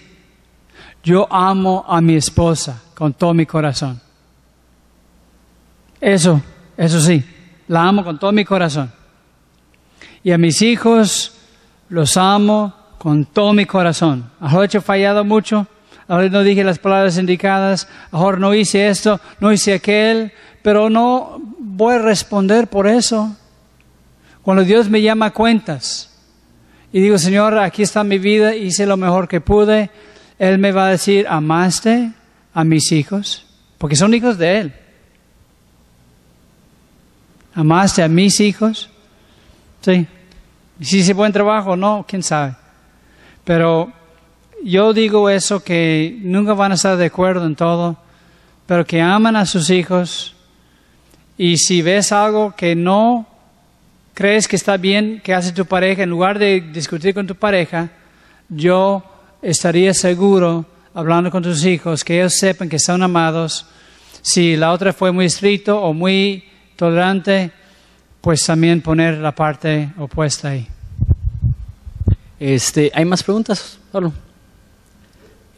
[1.03, 4.01] yo amo a mi esposa con todo mi corazón.
[6.01, 6.43] Eso,
[6.77, 7.25] eso sí,
[7.69, 8.93] la amo con todo mi corazón.
[10.25, 11.33] Y a mis hijos
[11.89, 14.31] los amo con todo mi corazón.
[14.41, 15.67] Ahora he fallado mucho,
[16.09, 20.33] ahora no dije las palabras indicadas, ahora no hice esto, no hice aquel,
[20.63, 23.37] pero no voy a responder por eso.
[24.43, 26.11] Cuando Dios me llama a cuentas
[26.93, 29.91] y digo, Señor, aquí está mi vida, hice lo mejor que pude,
[30.39, 32.13] Él me va a decir, ¿amaste?
[32.55, 33.47] a mis hijos,
[33.79, 34.73] porque son hijos de Él.
[37.55, 38.89] ¿Amaste a mis hijos?
[39.81, 40.07] Sí.
[40.81, 41.77] ¿Y si hice buen trabajo?
[41.77, 42.55] No, quién sabe.
[43.45, 43.93] Pero
[44.65, 47.97] yo digo eso que nunca van a estar de acuerdo en todo,
[48.67, 50.35] pero que aman a sus hijos
[51.37, 53.27] y si ves algo que no
[54.15, 57.91] crees que está bien que hace tu pareja, en lugar de discutir con tu pareja,
[58.49, 59.03] yo
[59.41, 63.67] estaría seguro hablando con tus hijos que ellos sepan que son amados.
[64.21, 66.45] Si la otra fue muy estricto o muy
[66.77, 67.51] tolerante,
[68.21, 70.67] pues también poner la parte opuesta ahí.
[72.39, 74.13] Este, ¿Hay más preguntas, Pablo?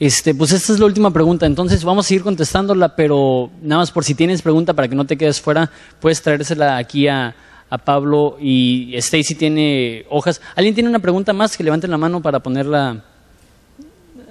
[0.01, 3.91] Este, pues esta es la última pregunta, entonces vamos a seguir contestándola, pero nada más
[3.91, 7.35] por si tienes pregunta para que no te quedes fuera, puedes traérsela aquí a,
[7.71, 10.41] a Pablo y Stacy tiene hojas.
[10.55, 11.57] ¿Alguien tiene una pregunta más?
[11.57, 13.03] Que levanten la mano para ponerla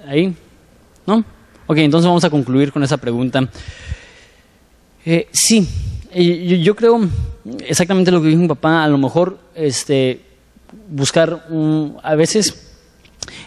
[0.06, 0.34] ahí.
[1.06, 1.24] ¿No?
[1.66, 3.48] Ok, entonces vamos a concluir con esa pregunta.
[5.04, 5.68] Eh, sí,
[6.12, 7.08] eh, yo, creo
[7.66, 10.22] exactamente lo que dijo mi papá, a lo mejor este,
[10.88, 12.72] buscar un, a veces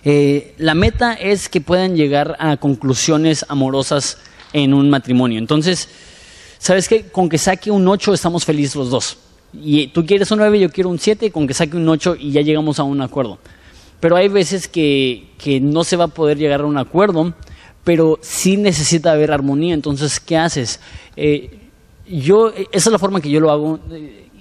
[0.04, 4.18] eh, la meta es que puedan llegar a conclusiones amorosas
[4.54, 5.40] en un matrimonio.
[5.40, 5.90] Entonces,
[6.60, 7.08] ¿sabes qué?
[7.08, 9.18] Con que saque un 8 estamos felices los dos.
[9.54, 12.32] Y tú quieres un 9, yo quiero un 7, con que saque un 8 y
[12.32, 13.40] ya llegamos a un acuerdo.
[14.00, 17.34] Pero hay veces que, que no se va a poder llegar a un acuerdo,
[17.84, 19.74] pero sí necesita haber armonía.
[19.74, 20.80] Entonces, ¿qué haces?
[21.16, 21.58] Eh,
[22.08, 23.80] yo, esa es la forma que yo lo hago.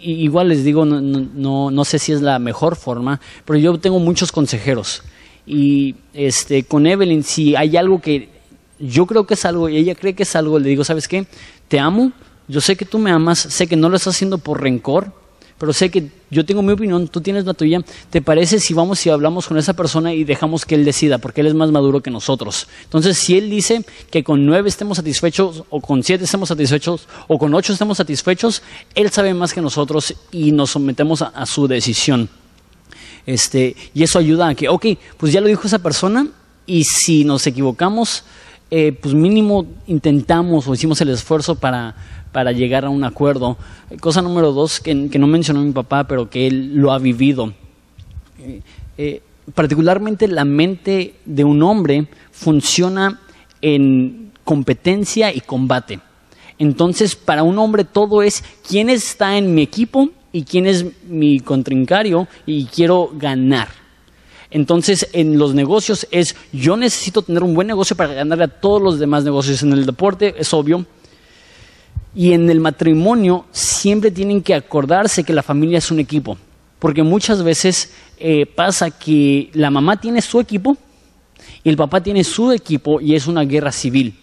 [0.01, 3.99] Igual les digo, no, no, no sé si es la mejor forma, pero yo tengo
[3.99, 5.03] muchos consejeros.
[5.47, 8.29] Y este, con Evelyn, si hay algo que
[8.79, 11.27] yo creo que es algo y ella cree que es algo, le digo, ¿sabes qué?
[11.69, 12.13] Te amo,
[12.49, 15.13] yo sé que tú me amas, sé que no lo estás haciendo por rencor,
[15.59, 17.81] pero sé que yo tengo mi opinión, tú tienes la tuya.
[18.11, 21.17] ¿Te parece si vamos y hablamos con esa persona y dejamos que él decida?
[21.17, 22.69] Porque él es más maduro que nosotros.
[22.85, 27.39] Entonces, si él dice que con nueve estemos satisfechos, o con siete estemos satisfechos, o
[27.39, 28.63] con ocho estemos satisfechos,
[28.95, 32.29] él sabe más que nosotros y nos sometemos a, su decisión.
[33.25, 36.27] Este, y eso ayuda a que, ok, pues ya lo dijo esa persona
[36.67, 38.25] y si nos equivocamos,
[38.71, 41.95] eh, pues mínimo intentamos o hicimos el esfuerzo para,
[42.37, 43.57] para llegar a un acuerdo.
[43.99, 47.55] Cosa número dos, que, no mencionó mi papá, pero que él lo ha vivido.
[48.39, 48.61] Eh,
[48.99, 49.23] eh,
[49.55, 53.23] particularmente la mente de un hombre funciona
[53.63, 55.99] en competencia y combate.
[56.59, 61.41] Entonces, para un hombre todo es quién está en mi equipo y quién es mi
[61.41, 63.69] contrincario y quiero ganar.
[64.51, 68.83] Entonces, en los negocios es, yo necesito tener un buen negocio para ganarle a todos
[68.83, 69.63] los demás negocios.
[69.63, 70.85] En el deporte es obvio.
[72.17, 76.37] Y en el matrimonio siempre tienen que acordarse que la familia es un equipo.
[76.81, 80.77] Porque muchas veces eh, pasa que la mamá tiene su equipo
[81.63, 84.15] y el papá tiene su equipo y es una guerra civil.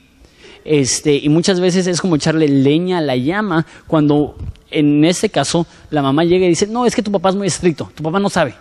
[0.65, 4.37] Este, y muchas veces es como echarle leña a la llama cuando
[4.71, 7.47] en este caso la mamá llega y dice, no, es que tu papá es muy
[7.47, 8.55] estricto, tu papá no sabe.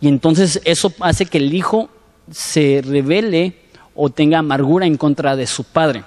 [0.00, 1.88] Y entonces eso hace que el hijo
[2.30, 3.54] se revele
[3.94, 6.04] o tenga amargura en contra de su padre.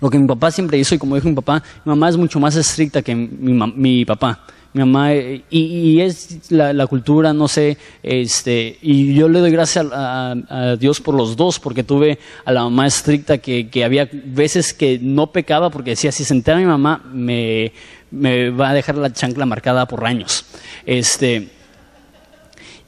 [0.00, 2.40] Lo que mi papá siempre hizo, y como dijo mi papá, mi mamá es mucho
[2.40, 4.40] más estricta que mi, mi papá
[4.74, 9.50] mi mamá, y, y es la, la, cultura, no sé, este, y yo le doy
[9.50, 13.68] gracias a, a, a, Dios por los dos, porque tuve a la mamá estricta que,
[13.68, 17.72] que había veces que no pecaba, porque decía, si se entera mi mamá, me,
[18.10, 20.46] me va a dejar la chancla marcada por años.
[20.86, 21.50] Este,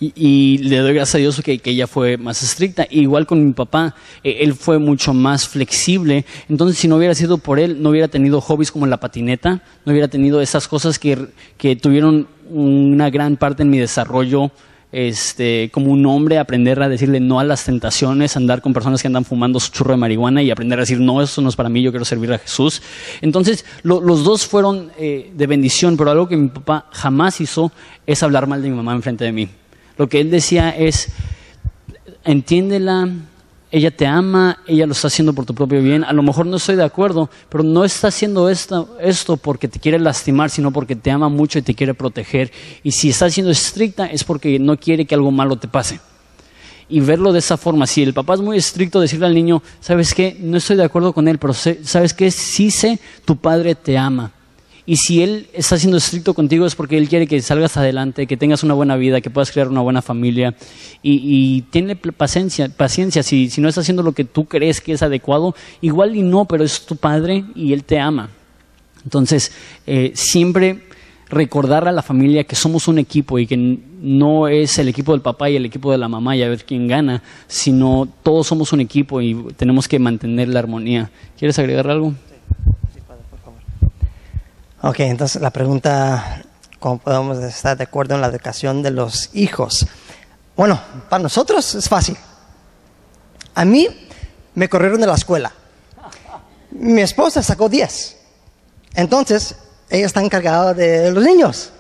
[0.00, 2.86] y, y, le doy gracias a Dios que, ella fue más estricta.
[2.90, 6.24] Igual con mi papá, eh, él fue mucho más flexible.
[6.48, 9.92] Entonces, si no hubiera sido por él, no hubiera tenido hobbies como la patineta, no
[9.92, 14.50] hubiera tenido esas cosas que, que tuvieron una gran parte en mi desarrollo
[14.94, 19.08] este, como un hombre, aprender a decirle no a las tentaciones, andar con personas que
[19.08, 21.68] andan fumando su churro de marihuana y aprender a decir no, eso no es para
[21.68, 22.80] mí, yo quiero servir a Jesús.
[23.20, 27.72] Entonces, lo, los dos fueron eh, de bendición, pero algo que mi papá jamás hizo
[28.06, 29.48] es hablar mal de mi mamá enfrente de mí.
[29.96, 31.08] Lo que él decía es,
[32.24, 33.08] entiéndela,
[33.70, 36.04] ella te ama, ella lo está haciendo por tu propio bien.
[36.04, 39.80] A lo mejor no estoy de acuerdo, pero no está haciendo esto, esto porque te
[39.80, 42.52] quiere lastimar, sino porque te ama mucho y te quiere proteger.
[42.82, 45.98] Y si está siendo estricta es porque no quiere que algo malo te pase.
[46.88, 50.14] Y verlo de esa forma, si el papá es muy estricto, decirle al niño, ¿sabes
[50.14, 50.36] qué?
[50.38, 52.30] No estoy de acuerdo con él, pero ¿sabes qué?
[52.30, 54.30] Sí sé, tu padre te ama
[54.86, 58.36] y si Él está siendo estricto contigo es porque Él quiere que salgas adelante, que
[58.36, 60.54] tengas una buena vida, que puedas crear una buena familia.
[61.02, 63.22] Y, tiene paciencia, paciencia.
[63.22, 66.44] Si, si no está haciendo lo que tú crees que es adecuado, igual y no,
[66.44, 68.30] pero es tu Padre y Él te ama.
[69.04, 69.52] Entonces,
[69.86, 70.82] eh, siempre
[71.28, 75.20] recordar a la familia que somos un equipo y que no es el equipo del
[75.20, 78.72] papá y el equipo de la mamá y a ver quién gana, sino todos somos
[78.72, 81.10] un equipo y tenemos que mantener la armonía.
[81.38, 82.14] ¿Quieres agregar algo?
[82.94, 83.58] Sí, padre, por favor.
[84.86, 86.42] Ok, entonces la pregunta,
[86.78, 89.86] ¿cómo podemos estar de acuerdo en la educación de los hijos?
[90.54, 90.78] Bueno,
[91.08, 92.18] para nosotros es fácil.
[93.54, 93.88] A mí
[94.54, 95.50] me corrieron de la escuela.
[96.72, 98.16] Mi esposa sacó 10.
[98.96, 99.56] Entonces,
[99.88, 101.72] ella está encargada de los niños.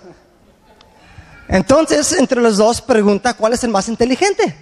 [1.46, 4.56] Entonces, entre los dos pregunta cuál es el más inteligente.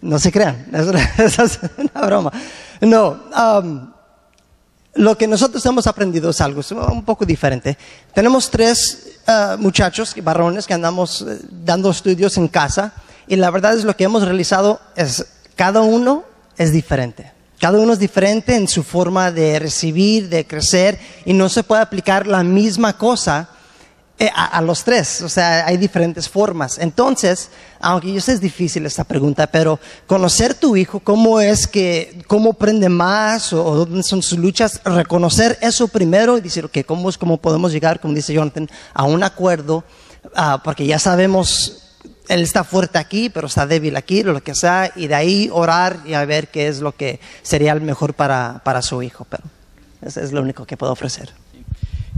[0.00, 0.66] No se crean,
[1.16, 2.32] esa es una broma.
[2.80, 3.22] No,
[3.60, 3.92] um,
[4.94, 7.78] lo que nosotros hemos aprendido es algo un poco diferente.
[8.14, 12.92] Tenemos tres uh, muchachos, varones, que andamos eh, dando estudios en casa
[13.26, 15.24] y la verdad es lo que hemos realizado es
[15.56, 16.24] cada uno
[16.58, 17.32] es diferente.
[17.58, 21.80] Cada uno es diferente en su forma de recibir, de crecer, y no se puede
[21.80, 23.50] aplicar la misma cosa
[24.18, 25.22] eh, a, los tres.
[25.22, 26.78] O sea, hay diferentes formas.
[26.78, 27.50] Entonces,
[27.80, 32.50] aunque yo sé es difícil esta pregunta, pero conocer tu hijo, cómo es que, cómo
[32.50, 37.18] aprende más o, dónde son sus luchas, reconocer eso primero y decir, ok, ¿cómo es
[37.18, 39.82] cómo podemos llegar, como dice Jonathan, a un acuerdo?
[40.36, 41.78] Ah, porque ya sabemos
[42.28, 45.98] él está fuerte aquí, pero está débil aquí, lo que sea, y de ahí orar
[46.04, 49.26] y a ver qué es lo que sería el mejor para, para su hijo.
[49.28, 49.42] Pero
[50.00, 51.32] eso es lo único que puedo ofrecer.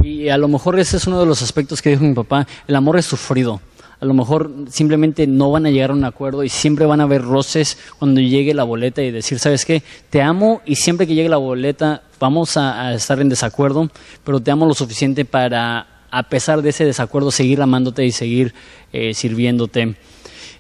[0.03, 2.77] Y a lo mejor ese es uno de los aspectos que dijo mi papá, el
[2.77, 3.61] amor es sufrido.
[4.01, 7.05] A lo mejor simplemente no van a llegar a un acuerdo y siempre van a
[7.05, 9.83] haber roces cuando llegue la boleta y decir, ¿sabes qué?
[10.11, 13.91] Te amo y siempre que llegue la boleta vamos a, estar en desacuerdo,
[14.25, 18.55] pero te amo lo suficiente para a pesar de ese desacuerdo, seguir amándote y seguir
[18.93, 19.97] eh, sirviéndote.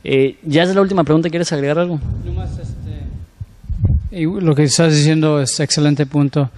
[0.03, 2.01] Eh, ya es la última pregunta, ¿quieres agregar algo?
[4.11, 6.51] Este, lo que estás diciendo es excelente punto.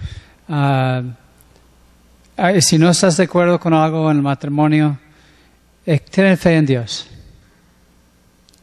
[0.49, 1.03] Ah,
[2.59, 4.97] si no estás de acuerdo con algo en el matrimonio,
[5.85, 7.07] eh, ten fe en Dios.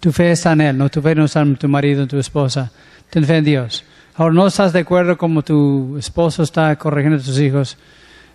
[0.00, 2.18] Tu fe está en Él, no tu fe no está en tu marido, en tu
[2.18, 2.70] esposa.
[3.10, 3.84] Ten fe en Dios.
[4.16, 7.76] Ahora no estás de acuerdo como tu esposo está corrigiendo a tus hijos,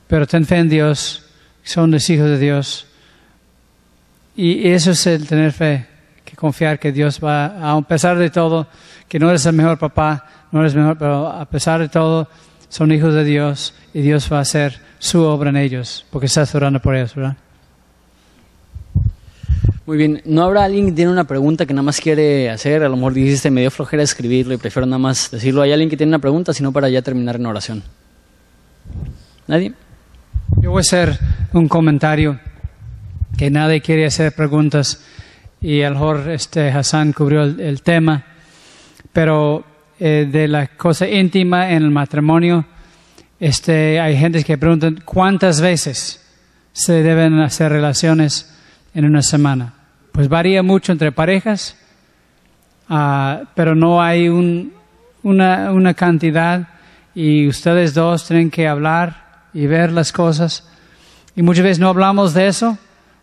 [0.08, 1.24] pero ten fe en Dios
[1.64, 2.86] son los hijos de Dios.
[4.36, 5.86] Y eso es el tener fe,
[6.26, 8.68] que confiar que Dios va, a pesar de todo,
[9.08, 12.28] que no eres el mejor papá, no eres mejor, pero a pesar de todo,
[12.70, 16.54] son hijos de Dios y Dios va a hacer su obra en ellos, porque estás
[16.56, 17.36] orando por ellos, ¿verdad?
[19.86, 22.84] Muy bien, ¿no habrá alguien que tiene una pregunta que nada más quiere hacer?
[22.84, 25.64] A lo mejor dijiste, me dio flojera escribirlo y prefiero nada más decirlo.
[25.64, 26.54] ¿Hay alguien que tiene una pregunta?
[26.54, 27.84] Si no, para ya terminar en oración.
[29.48, 29.74] ¿Nadie?
[30.62, 31.18] Yo voy a hacer
[31.54, 32.40] un comentario
[33.36, 35.04] que nadie quiere hacer preguntas
[35.62, 38.26] y a lo mejor este Hassan cubrió el, tema,
[39.12, 39.66] pero
[40.00, 42.66] eh, de la cosa íntima en el matrimonio,
[43.40, 46.26] este, hay gente que preguntan cuántas veces
[46.72, 48.56] se deben hacer relaciones
[48.94, 49.74] en una semana.
[50.12, 51.78] Pues varía mucho entre parejas,
[52.90, 54.74] uh, pero no hay un,
[55.24, 56.68] una, una cantidad
[57.14, 60.68] y ustedes dos tienen que hablar y ver las cosas.
[61.36, 62.78] Y muchas veces no hablamos de eso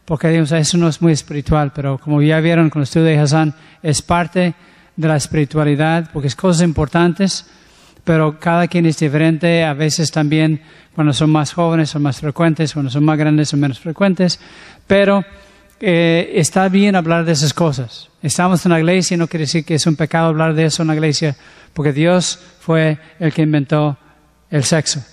[0.07, 3.19] porque digamos, eso no es muy espiritual, pero como ya vieron con el estudio de
[3.19, 3.53] Hassan,
[3.83, 4.55] es parte
[4.97, 7.47] de la espiritualidad porque es cosas importantes,
[8.05, 9.65] pero cada quien es diferente.
[9.65, 10.61] A veces también
[10.95, 14.41] cuando son más jóvenes son más frecuentes, cuando son más grandes son menos frecuentes,
[14.87, 15.25] pero
[15.79, 18.09] eh, está bien hablar de esas cosas.
[18.23, 20.83] Estamos en la iglesia y no quiere decir que es un pecado hablar de eso
[20.83, 21.37] en la iglesia,
[21.75, 23.99] porque Dios fue el que inventó
[24.51, 25.05] el sexo.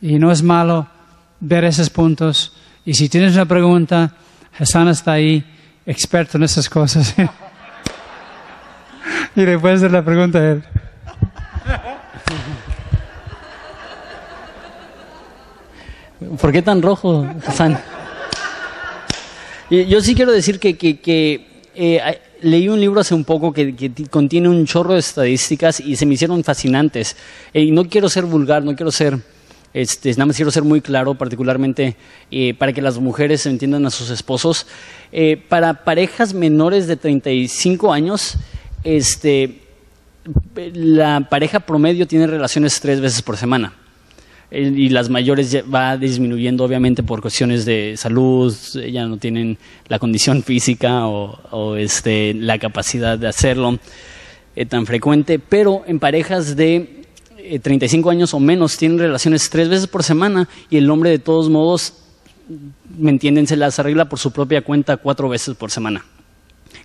[0.00, 0.86] Y no es malo
[1.40, 2.54] ver esos puntos.
[2.84, 4.14] Y si tienes una pregunta,
[4.58, 5.44] Hassan está ahí,
[5.84, 7.14] experto en esas cosas.
[9.36, 10.62] y le puedes hacer la pregunta a él.
[16.40, 17.78] ¿Por qué tan rojo, Hassan?
[19.70, 23.74] Yo sí quiero decir que, que, eh, leí un libro hace un poco que,
[24.10, 27.16] contiene un chorro de estadísticas y se me hicieron fascinantes.
[27.52, 29.18] Y no quiero ser vulgar, no quiero ser
[29.74, 31.96] este, nada más quiero ser muy claro, particularmente
[32.30, 34.68] eh, para que las mujeres entiendan a sus esposos.
[35.10, 38.36] Eh, para parejas menores de 35 años,
[38.84, 39.62] este,
[40.74, 43.72] la pareja promedio tiene relaciones tres veces por semana.
[44.50, 48.54] Eh, y las mayores va disminuyendo, obviamente, por cuestiones de salud,
[48.90, 49.58] ya no tienen
[49.88, 53.78] la condición física o, este, la capacidad de hacerlo
[54.68, 55.38] tan frecuente.
[55.38, 57.04] Pero en parejas de
[57.62, 61.18] 35 eh, años o menos tienen relaciones tres veces por semana y el hombre de
[61.18, 61.94] todos modos,
[62.96, 63.46] ¿me entienden?
[63.46, 66.04] Se las arregla por su propia cuenta cuatro veces por semana.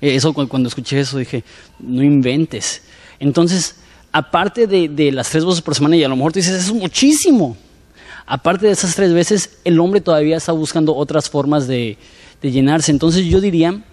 [0.02, 1.44] Eh, eso cuando escuché eso dije,
[1.80, 2.82] no inventes.
[3.20, 3.76] Entonces,
[4.12, 6.82] aparte de, las tres veces por semana, y a lo mejor tú dices, eso es
[6.82, 7.58] muchísimo.
[8.26, 11.98] aparte de esas tres veces, el hombre todavía está buscando otras formas de,
[12.42, 12.92] de llenarse.
[12.92, 13.84] Entonces yo diría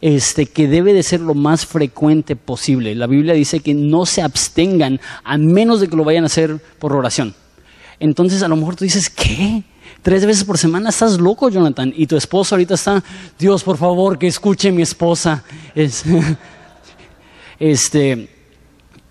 [0.00, 2.94] este, que debe de ser lo más frecuente posible.
[2.94, 6.60] La Biblia dice que no se abstengan a menos de que lo vayan a hacer
[6.78, 7.34] por oración.
[7.98, 9.64] Entonces a lo mejor tú dices, ¿qué?
[10.06, 11.92] Tres veces por semana, estás loco, Jonathan.
[11.96, 13.02] Y tu esposo ahorita está,
[13.36, 15.42] Dios, por favor, que escuche mi esposa.
[17.58, 18.28] este,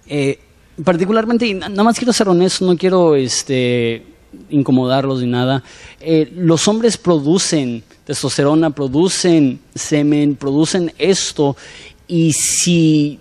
[0.08, 0.39] eh,
[0.82, 4.06] particularmente, nada más quiero ser honesto, no quiero este,
[4.50, 5.62] incomodarlos ni nada.
[6.00, 11.58] Eh, los hombres producen testosterona, producen semen, producen esto,
[12.08, 13.20] y si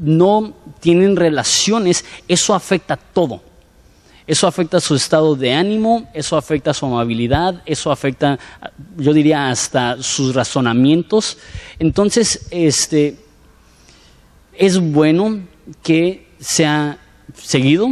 [0.00, 3.40] no tienen relaciones, eso afecta todo.
[4.26, 8.38] Eso afecta su estado de ánimo, eso afecta su amabilidad, eso afecta,
[8.96, 11.38] yo diría, hasta sus razonamientos.
[11.78, 13.16] Entonces, este,
[14.52, 15.40] es bueno
[15.82, 16.98] que sea
[17.34, 17.88] seguido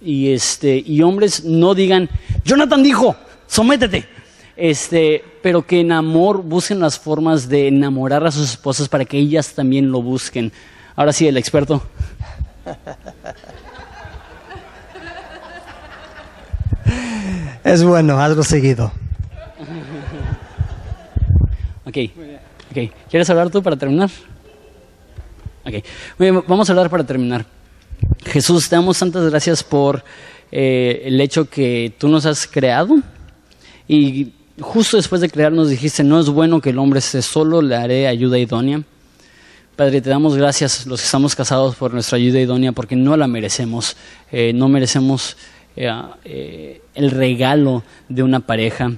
[0.00, 2.10] y, este, y hombres no digan,
[2.44, 3.16] Jonathan dijo,
[3.46, 4.08] sométete.
[4.56, 9.16] Este, pero que en amor busquen las formas de enamorar a sus esposas para que
[9.16, 10.52] ellas también lo busquen.
[10.96, 11.82] Ahora sí, el experto.
[17.64, 18.92] Es bueno, hazlo seguido.
[21.84, 21.96] Ok,
[22.70, 22.90] ok.
[23.10, 24.10] ¿Quieres hablar tú para terminar?
[25.64, 25.84] Ok.
[26.46, 27.44] vamos a hablar para terminar.
[28.24, 30.02] Jesús, te damos tantas gracias por
[30.52, 32.96] eh, el hecho que tú nos has creado
[33.86, 37.76] y justo después de crearnos dijiste, no es bueno que el hombre esté solo, le
[37.76, 38.82] haré ayuda idónea.
[39.76, 43.26] Padre, te damos gracias los que estamos casados por nuestra ayuda idónea porque no la
[43.26, 43.96] merecemos,
[44.30, 45.36] eh, no merecemos
[45.76, 45.90] eh,
[46.24, 48.92] eh, el regalo de una pareja.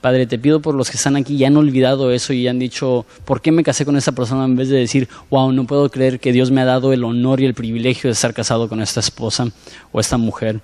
[0.00, 3.04] Padre, te pido por los que están aquí y han olvidado eso y han dicho,
[3.24, 4.44] ¿por qué me casé con esta persona?
[4.44, 7.40] En vez de decir, wow, no puedo creer que Dios me ha dado el honor
[7.40, 9.48] y el privilegio de estar casado con esta esposa
[9.90, 10.60] o esta mujer.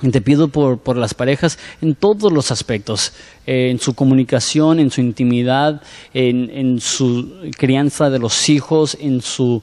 [0.00, 3.12] Y te pido por, por, las parejas en todos los aspectos,
[3.46, 5.80] eh, en su comunicación, en su intimidad,
[6.12, 9.62] en, en, su crianza de los hijos, en su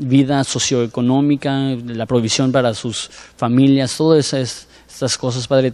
[0.00, 5.72] vida socioeconómica, la provisión para sus familias, todas estas cosas, Padre.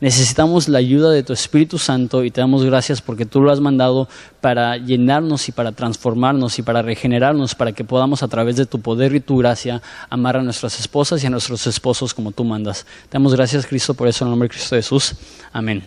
[0.00, 3.60] necesitamos la ayuda de tu Espíritu Santo y te damos gracias porque tú lo has
[3.60, 4.08] mandado
[4.40, 8.80] para llenarnos y para transformarnos y para regenerarnos, para que podamos a través de tu
[8.80, 12.86] poder y tu gracia amar a nuestras esposas y a nuestros esposos como tú mandas.
[13.08, 15.14] Te damos gracias, Cristo, por eso en el nombre de Cristo Jesús.
[15.52, 15.86] Amén.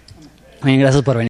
[0.61, 0.79] Amén.
[0.79, 1.27] Gracias por venir.